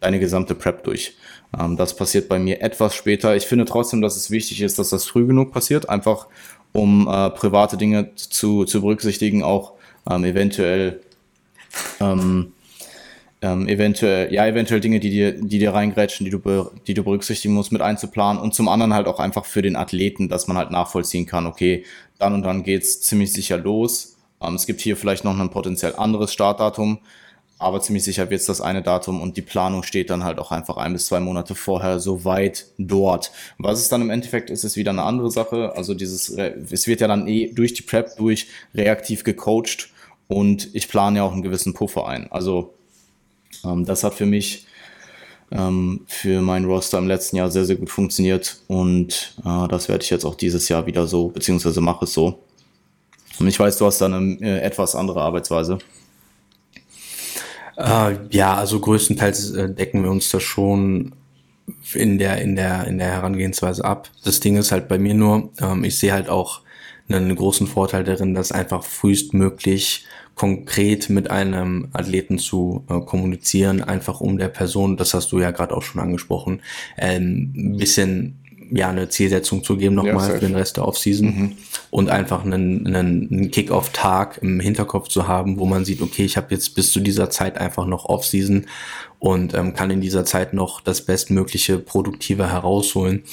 [0.00, 1.16] deine gesamte Prep durch.
[1.58, 3.36] Ähm, das passiert bei mir etwas später.
[3.36, 6.26] Ich finde trotzdem, dass es wichtig ist, dass das früh genug passiert, einfach
[6.72, 9.72] um äh, private Dinge zu, zu berücksichtigen, auch
[10.08, 11.00] ähm, eventuell
[12.00, 12.52] ähm,
[13.42, 17.54] ähm, eventuell, ja, eventuell Dinge, die dir, die dir reingrätschen, die du, die du berücksichtigen
[17.54, 20.70] musst, mit einzuplanen und zum anderen halt auch einfach für den Athleten, dass man halt
[20.70, 21.84] nachvollziehen kann, okay,
[22.18, 24.16] dann und dann geht's ziemlich sicher los.
[24.40, 26.98] Ähm, es gibt hier vielleicht noch ein potenziell anderes Startdatum,
[27.58, 30.52] aber ziemlich sicher wird es das eine Datum und die Planung steht dann halt auch
[30.52, 33.32] einfach ein bis zwei Monate vorher so weit dort.
[33.58, 35.72] Was es dann im Endeffekt ist, ist wieder eine andere Sache.
[35.74, 39.88] Also dieses, es wird ja dann eh durch die Prep durch reaktiv gecoacht
[40.28, 42.30] und ich plane ja auch einen gewissen Puffer ein.
[42.30, 42.74] Also
[43.64, 44.66] ähm, das hat für mich
[45.50, 50.04] ähm, für mein Roster im letzten Jahr sehr, sehr gut funktioniert und äh, das werde
[50.04, 52.40] ich jetzt auch dieses Jahr wieder so, beziehungsweise mache es so.
[53.38, 55.78] Und ich weiß, du hast dann eine äh, etwas andere Arbeitsweise.
[57.76, 61.14] Äh, ja, also größtenteils äh, decken wir uns da schon
[61.94, 64.10] in der, in der, in der Herangehensweise ab.
[64.24, 66.62] Das Ding ist halt bei mir nur, ähm, ich sehe halt auch
[67.08, 74.20] einen großen Vorteil darin, dass einfach frühestmöglich konkret mit einem Athleten zu äh, kommunizieren, einfach
[74.20, 76.62] um der Person, das hast du ja gerade auch schon angesprochen,
[76.98, 78.38] ähm, ein bisschen
[78.70, 81.52] ja eine Zielsetzung zu geben nochmal ja, für den Rest der Offseason mhm.
[81.90, 86.36] und einfach einen, einen, einen Kick-Off-Tag im Hinterkopf zu haben, wo man sieht, okay, ich
[86.36, 88.66] habe jetzt bis zu dieser Zeit einfach noch Offseason
[89.18, 93.24] und ähm, kann in dieser Zeit noch das bestmögliche Produktive herausholen.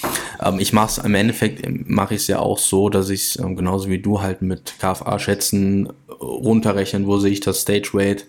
[0.42, 3.56] Ähm, ich mache es im Endeffekt mache ich es ja auch so, dass ich ähm,
[3.56, 8.24] genauso wie du halt mit KFA-Schätzen runterrechnen, wo sehe ich das Stage Rate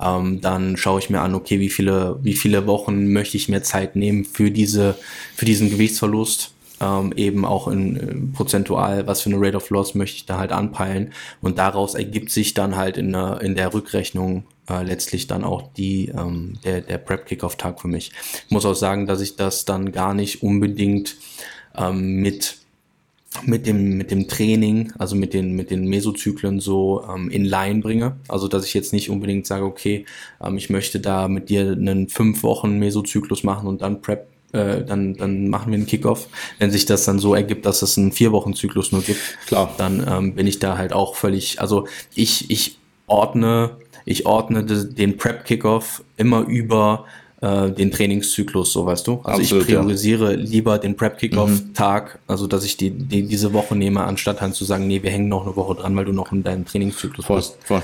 [0.00, 3.62] ähm, dann schaue ich mir an, okay, wie viele, wie viele Wochen möchte ich mir
[3.62, 4.96] Zeit nehmen für diese,
[5.34, 6.52] für diesen Gewichtsverlust.
[6.80, 10.38] Ähm, eben auch in, in prozentual, was für eine Rate of Loss möchte ich da
[10.38, 11.12] halt anpeilen.
[11.40, 15.72] Und daraus ergibt sich dann halt in der, in der Rückrechnung äh, letztlich dann auch
[15.76, 18.10] die, ähm, der, der Prep-Kickoff-Tag für mich.
[18.46, 21.16] Ich muss auch sagen, dass ich das dann gar nicht unbedingt
[21.76, 22.58] ähm, mit
[23.42, 27.80] mit dem, mit dem Training, also mit den, mit den Mesozyklen so ähm, in Line
[27.80, 28.16] bringe.
[28.28, 30.06] Also, dass ich jetzt nicht unbedingt sage, okay,
[30.42, 34.84] ähm, ich möchte da mit dir einen fünf Wochen Mesozyklus machen und dann Prep, äh,
[34.84, 36.28] dann, dann machen wir einen Kickoff.
[36.58, 39.74] Wenn sich das dann so ergibt, dass es einen vier Wochen Zyklus nur gibt, klar,
[39.76, 45.16] dann ähm, bin ich da halt auch völlig, also ich, ich ordne, ich ordne den
[45.16, 47.04] Prep Kickoff immer über
[47.44, 49.20] äh, den Trainingszyklus, so weißt du.
[49.22, 50.40] Also Absolut, ich priorisiere ja.
[50.40, 52.20] lieber den Prep-Kickoff-Tag, mhm.
[52.26, 55.28] also dass ich die, die, diese Woche nehme, anstatt halt zu sagen, nee, wir hängen
[55.28, 57.56] noch eine Woche dran, weil du noch in deinem Trainingszyklus voll, bist.
[57.64, 57.82] Voll.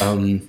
[0.00, 0.42] Ähm,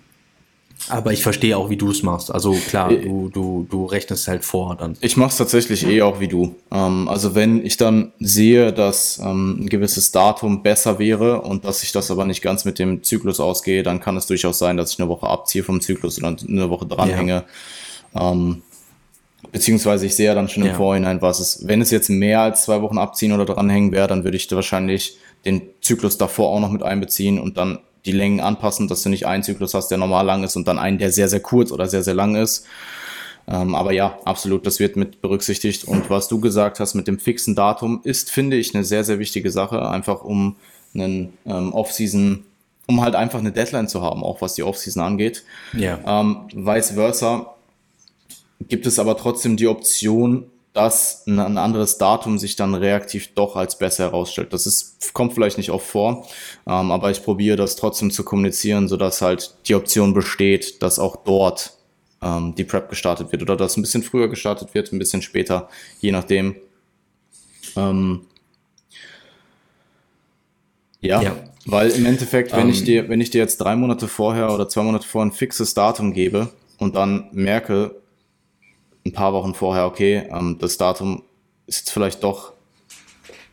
[0.88, 2.32] aber ich verstehe auch, wie du es machst.
[2.32, 4.95] Also klar, du, du, du rechnest halt vor dann.
[5.02, 6.56] Ich mache es tatsächlich eh auch wie du.
[6.72, 11.84] Ähm, also wenn ich dann sehe, dass ähm, ein gewisses Datum besser wäre und dass
[11.84, 14.93] ich das aber nicht ganz mit dem Zyklus ausgehe, dann kann es durchaus sein, dass
[14.93, 17.34] ich eine Woche abziehe vom Zyklus und dann eine Woche dranhänge.
[17.34, 17.45] Ja.
[18.20, 18.61] Ähm,
[19.51, 20.76] beziehungsweise ich sehe ja dann schon im ja.
[20.76, 24.24] Vorhinein, was es, wenn es jetzt mehr als zwei Wochen abziehen oder dranhängen wäre, dann
[24.24, 28.39] würde ich da wahrscheinlich den Zyklus davor auch noch mit einbeziehen und dann die Längen
[28.39, 31.11] anpassen, dass du nicht einen Zyklus hast, der normal lang ist und dann einen, der
[31.11, 32.65] sehr, sehr kurz oder sehr, sehr lang ist.
[33.49, 35.86] Ähm, aber ja, absolut, das wird mit berücksichtigt.
[35.86, 39.20] Und was du gesagt hast mit dem fixen Datum, ist, finde ich, eine sehr, sehr
[39.20, 40.57] wichtige Sache, einfach um
[40.93, 42.43] einen ähm, Off-Season,
[42.88, 45.43] um halt einfach eine Deadline zu haben, auch was die Off-Season angeht.
[45.74, 45.99] Ja.
[46.05, 47.53] Ähm, vice versa,
[48.62, 53.80] gibt es aber trotzdem die Option, dass ein, anderes Datum sich dann reaktiv doch als
[53.80, 54.53] besser herausstellt.
[54.53, 56.28] Das ist, kommt vielleicht nicht oft vor,
[56.68, 61.16] ähm, aber ich probiere das trotzdem zu kommunizieren, sodass halt die Option besteht, dass auch
[61.16, 61.78] dort äh,
[62.22, 65.70] ähm, die Prep gestartet wird oder dass ein bisschen früher gestartet wird, ein bisschen später,
[65.99, 66.55] je nachdem.
[67.76, 68.22] Ähm,
[71.01, 71.36] ja, ja,
[71.66, 72.86] weil im Endeffekt, wenn ich ähm.
[72.86, 76.14] dir, wenn ich dir jetzt drei Monate vorher oder zwei Monate vorher ein fixes Datum
[76.14, 76.49] gebe
[76.80, 77.95] und dann merke,
[79.08, 81.24] ein paar Wochen vorher, okay, ähm, das Datum
[81.66, 82.53] ist jetzt vielleicht doch,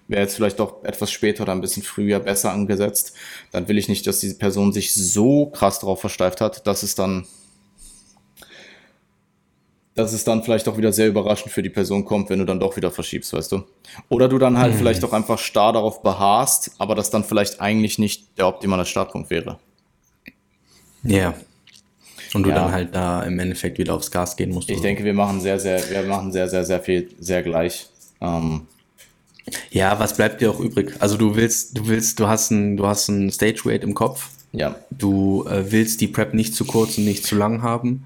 [0.08, 3.14] wäre jetzt vielleicht doch etwas später oder ein bisschen früher besser angesetzt,
[3.52, 6.94] dann will ich nicht, dass diese Person sich so krass darauf versteift hat, dass es
[6.94, 7.26] dann
[9.94, 12.58] dass es dann vielleicht auch wieder sehr überraschend für die Person kommt, wenn du dann
[12.58, 13.62] doch wieder verschiebst, weißt du?
[14.08, 14.78] Oder du dann halt mhm.
[14.78, 19.30] vielleicht auch einfach starr darauf beharrst, aber das dann vielleicht eigentlich nicht der optimale Startpunkt
[19.30, 19.60] wäre.
[21.04, 21.34] Ja.
[22.34, 22.56] Und du ja.
[22.56, 24.68] dann halt da im Endeffekt wieder aufs Gas gehen musst.
[24.68, 27.86] Ich denke, wir machen sehr, sehr, wir machen sehr, sehr, sehr viel, sehr gleich.
[28.20, 28.62] Ähm,
[29.70, 30.94] ja, was bleibt dir auch übrig?
[30.98, 34.30] Also du willst, du willst, du hast ein, du hast ein Stage Weight im Kopf.
[34.52, 34.76] Ja.
[34.90, 38.04] Du äh, willst die Prep nicht zu kurz und nicht zu lang haben.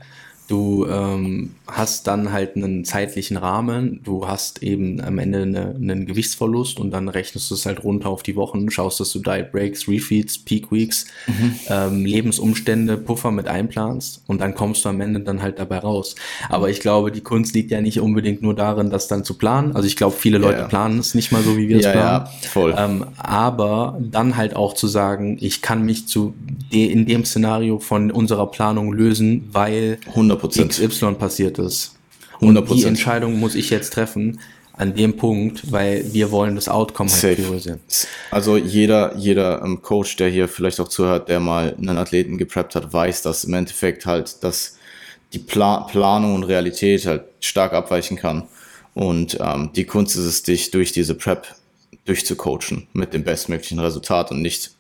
[0.48, 6.06] Du ähm, hast dann halt einen zeitlichen Rahmen, du hast eben am Ende eine, einen
[6.06, 9.52] Gewichtsverlust und dann rechnest du es halt runter auf die Wochen, schaust, dass du Diet
[9.52, 11.54] Breaks, Refeeds, Peak Weeks, mhm.
[11.68, 16.14] ähm, Lebensumstände, Puffer mit einplanst und dann kommst du am Ende dann halt dabei raus.
[16.48, 19.76] Aber ich glaube, die Kunst liegt ja nicht unbedingt nur darin, das dann zu planen.
[19.76, 21.92] Also ich glaube, viele Leute ja, planen es nicht mal so, wie wir es ja,
[21.92, 22.26] planen.
[22.42, 22.74] Ja, voll.
[22.78, 26.34] Ähm, aber dann halt auch zu sagen, ich kann mich zu
[26.72, 30.37] de in dem Szenario von unserer Planung lösen, weil 100%.
[30.46, 31.94] XY passiert ist.
[32.40, 32.74] Und 100%.
[32.74, 34.38] die Entscheidung muss ich jetzt treffen
[34.78, 37.80] an dem Punkt, weil wir wollen das Outcome halt priorisieren.
[38.30, 42.76] Also jeder, jeder ähm, Coach, der hier vielleicht auch zuhört, der mal einen Athleten gepreppt
[42.76, 44.78] hat, weiß, dass im Endeffekt halt, dass
[45.32, 48.44] die Pla Planung und Realität halt stark abweichen kann.
[48.94, 51.46] Und ähm, die Kunst ist es, dich durch diese Prep
[52.04, 54.70] durchzucoachen mit dem bestmöglichen Resultat und nicht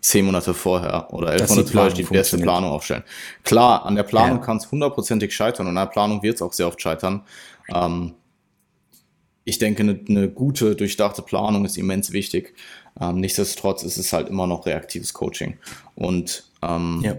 [0.00, 3.04] zehn Monate vorher oder elf Monate vorher die beste Planung aufstellen.
[3.44, 4.44] Klar, an der Planung ja.
[4.44, 7.22] kann es hundertprozentig scheitern und an der Planung wird es auch sehr oft scheitern.
[7.68, 8.14] Ähm,
[9.44, 12.54] ich denke, eine, eine, gute, durchdachte Planung ist immens wichtig.
[13.00, 15.58] Ähm, nichtsdestotrotz ist es halt immer noch reaktives Coaching.
[15.94, 17.16] Und ähm, ja.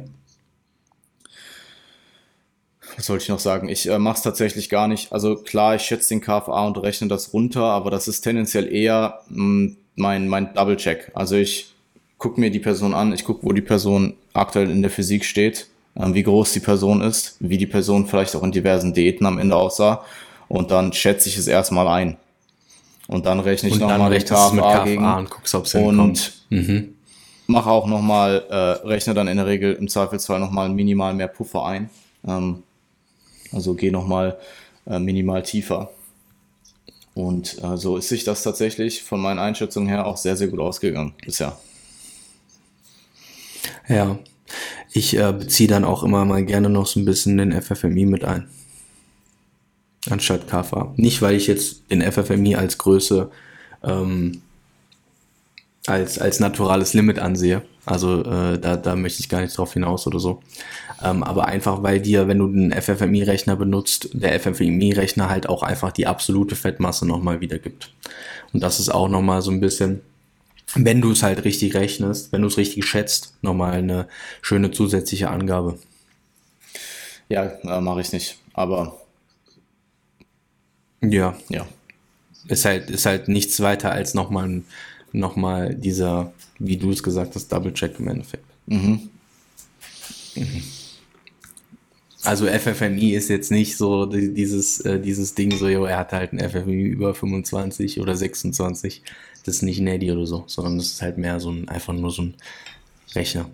[2.96, 3.70] was sollte ich noch sagen?
[3.70, 5.12] Ich äh, mache es tatsächlich gar nicht.
[5.12, 9.22] Also klar, ich schätze den KFA und rechne das runter, aber das ist tendenziell eher
[9.30, 11.12] mh, mm, mein, mein Double-Check.
[11.14, 11.71] Also ich
[12.22, 15.68] gucke mir die Person an, ich gucke, wo die Person aktuell in der Physik steht,
[15.98, 19.40] ähm, wie groß die Person ist, wie die Person vielleicht auch in diversen Diäten am
[19.40, 20.06] Ende aussah
[20.48, 22.18] und dann schätze ich es erstmal ein.
[23.08, 26.94] Und dann rechne ich nochmal den KFA, KFA gegen und, guckst, ob's und mhm.
[27.48, 31.66] mache auch nochmal, äh, rechne dann in der Regel im Zweifelsfall nochmal minimal mehr Puffer
[31.66, 31.90] ein.
[32.26, 32.64] Ähm,
[33.52, 34.38] also gehe nochmal
[34.86, 35.90] äh, minimal tiefer.
[37.16, 40.60] Und äh, so ist sich das tatsächlich von meinen Einschätzungen her auch sehr, sehr gut
[40.60, 41.58] ausgegangen bisher.
[43.88, 44.20] Ja,
[44.92, 48.24] ich äh, beziehe dann auch immer mal gerne noch so ein bisschen den FFMI mit
[48.24, 48.48] ein.
[50.10, 50.94] Anstatt KFA.
[50.98, 53.30] Nicht, weil ich jetzt den FFMI als Größe,
[53.84, 54.42] ähm,
[55.86, 57.62] als, als naturales Limit ansehe.
[57.86, 60.42] Also äh, da, da möchte ich gar nicht drauf hinaus oder so.
[61.04, 65.92] Ähm, aber einfach, weil dir, wenn du den FFMI-Rechner benutzt, der FFMI-Rechner halt auch einfach
[65.92, 67.94] die absolute Fettmasse nochmal wiedergibt.
[68.54, 70.02] Und das ist auch nochmal so ein bisschen
[70.76, 74.08] wenn du es halt richtig rechnest, wenn du es richtig schätzt, nochmal eine
[74.42, 75.78] schöne zusätzliche Angabe.
[77.30, 78.98] Ja, äh, mache ich nicht, aber
[81.02, 81.68] ja, ja,
[82.48, 84.62] ist halt ist halt nichts weiter als nochmal
[85.14, 88.46] noch mal dieser, wie du es gesagt hast, Double Check im Endeffekt.
[88.68, 89.10] Mhm.
[90.36, 90.64] Mhm.
[92.24, 96.34] Also FFMI ist jetzt nicht so dieses, äh, dieses Ding, so, jo, er hat halt
[96.34, 99.02] ein FFMI über 25 oder 26
[99.46, 101.94] das ist nicht ein Handy oder so, sondern das ist halt mehr so ein, einfach
[101.94, 102.36] nur so ein
[103.14, 103.50] Rechner.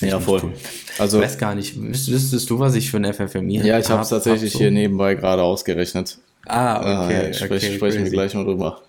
[0.00, 0.40] Ja, voll.
[0.42, 0.52] Cool.
[0.98, 3.68] Also, ich weiß gar nicht, wüsstest du, was ich für ein FFMI habe?
[3.68, 4.64] Ja, ich habe es tatsächlich hab so.
[4.64, 6.18] hier nebenbei gerade ausgerechnet.
[6.46, 7.30] Ah, okay.
[7.30, 8.82] Äh, sprech, okay sprechen wir gleich mal drüber.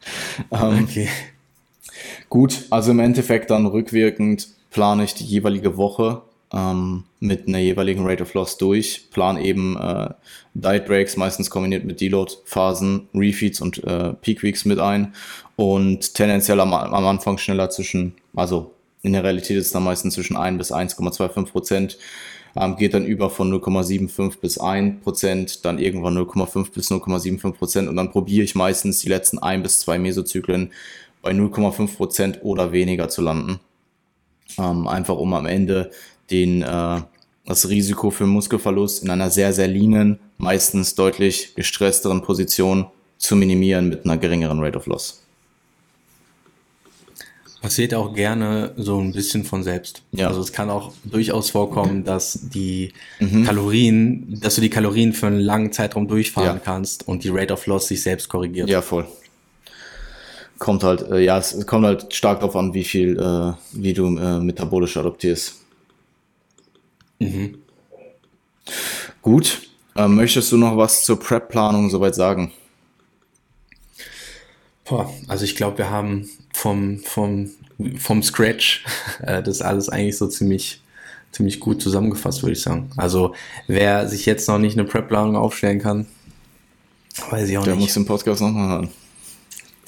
[0.50, 1.08] ähm, okay.
[2.28, 8.06] Gut, also im Endeffekt dann rückwirkend plane ich die jeweilige Woche ähm, mit einer jeweiligen
[8.06, 10.08] Rate of Loss durch, plan eben äh,
[10.54, 15.14] Diet Breaks, meistens kombiniert mit Deload-Phasen, Refeeds und äh, Peak Weeks mit ein
[15.56, 18.72] und tendenziell am, am Anfang schneller zwischen, also
[19.02, 21.98] in der Realität ist es dann meistens zwischen 1 bis 1,25 Prozent,
[22.56, 27.88] ähm, geht dann über von 0,75 bis 1 Prozent, dann irgendwann 0,5 bis 0,75 Prozent
[27.88, 30.72] und dann probiere ich meistens die letzten ein bis zwei Mesozyklen
[31.22, 33.60] bei 0,5 Prozent oder weniger zu landen.
[34.56, 35.90] Ähm, einfach um am Ende
[36.30, 37.00] den, äh,
[37.46, 42.86] das Risiko für Muskelverlust in einer sehr, sehr leanen, meistens deutlich gestressteren Position
[43.18, 45.22] zu minimieren mit einer geringeren Rate of Loss.
[47.60, 50.02] passiert auch gerne so ein bisschen von selbst.
[50.12, 50.28] Ja.
[50.28, 53.44] Also es kann auch durchaus vorkommen, dass die mhm.
[53.44, 56.62] Kalorien, dass du die Kalorien für einen langen Zeitraum durchfahren ja.
[56.64, 58.68] kannst und die Rate of Loss sich selbst korrigiert.
[58.68, 59.06] Ja, voll.
[60.58, 64.16] Kommt halt, äh, ja, es kommt halt stark darauf an, wie viel, äh, wie du
[64.16, 65.54] äh, metabolisch adoptierst.
[67.18, 67.58] Mhm.
[69.22, 69.62] Gut.
[69.96, 72.52] Ähm, möchtest du noch was zur Prep-Planung soweit sagen?
[74.84, 77.50] Boah, also ich glaube, wir haben vom, vom,
[77.98, 78.84] vom Scratch
[79.22, 80.80] äh, das alles eigentlich so ziemlich,
[81.32, 82.90] ziemlich gut zusammengefasst, würde ich sagen.
[82.96, 83.34] Also
[83.66, 86.06] wer sich jetzt noch nicht eine Prep-Planung aufstellen kann,
[87.30, 87.80] weiß ich auch Der nicht.
[87.80, 88.88] Der muss den Podcast nochmal hören.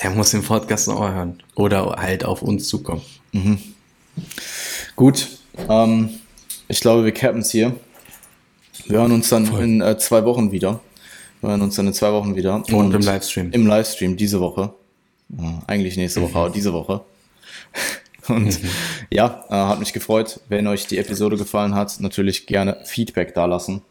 [0.02, 1.43] Der muss den Podcast nochmal hören.
[1.55, 3.02] Oder halt auf uns zukommen.
[3.32, 3.59] Mhm.
[4.97, 5.28] Gut.
[5.69, 6.11] Ähm,
[6.70, 7.74] ich glaube, wir cappen es hier.
[8.86, 9.62] Wir hören uns dann Voll.
[9.62, 10.80] in äh, zwei Wochen wieder.
[11.40, 12.56] Wir hören uns dann in zwei Wochen wieder.
[12.56, 13.51] Und, und im Livestream.
[13.51, 14.72] Im Livestream diese Woche.
[15.36, 16.36] Äh, eigentlich nächste Woche, mhm.
[16.36, 17.02] aber diese Woche.
[18.28, 18.68] Und mhm.
[19.10, 20.40] ja, äh, hat mich gefreut.
[20.48, 23.82] Wenn euch die Episode gefallen hat, natürlich gerne Feedback dalassen.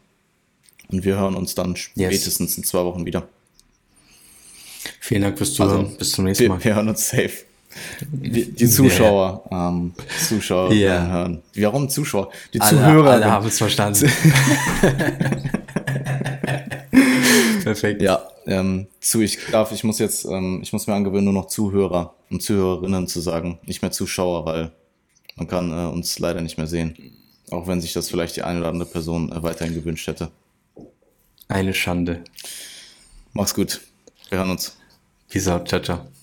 [0.90, 2.58] Und wir hören uns dann spätestens yes.
[2.58, 3.28] in zwei Wochen wieder.
[5.00, 5.86] Vielen Dank fürs Zuhören.
[5.86, 6.60] Also, Bis zum nächsten Mal.
[6.60, 7.49] Wir, wir hören uns safe.
[8.12, 9.70] Die, die Zuschauer, yeah.
[9.70, 9.94] ähm,
[10.28, 11.08] Zuschauer yeah.
[11.08, 11.44] hören.
[11.56, 12.32] Warum Zuschauer?
[12.54, 13.12] Die alle, Zuhörer.
[13.12, 14.12] Alle haben es verstanden.
[17.64, 18.02] Perfekt.
[18.02, 21.48] Ja, ähm, zu, ich darf, ich muss jetzt, ähm, ich muss mir angewöhnen, nur noch
[21.48, 24.72] Zuhörer und Zuhörerinnen zu sagen, nicht mehr Zuschauer, weil
[25.36, 26.96] man kann äh, uns leider nicht mehr sehen.
[27.52, 30.32] Auch wenn sich das vielleicht die eine oder andere Person äh, weiterhin gewünscht hätte.
[31.48, 32.24] Eine Schande.
[33.34, 33.82] Mach's gut.
[34.30, 34.78] Wir hören uns.
[35.30, 35.68] Peace out.
[35.68, 36.19] Ciao, ciao.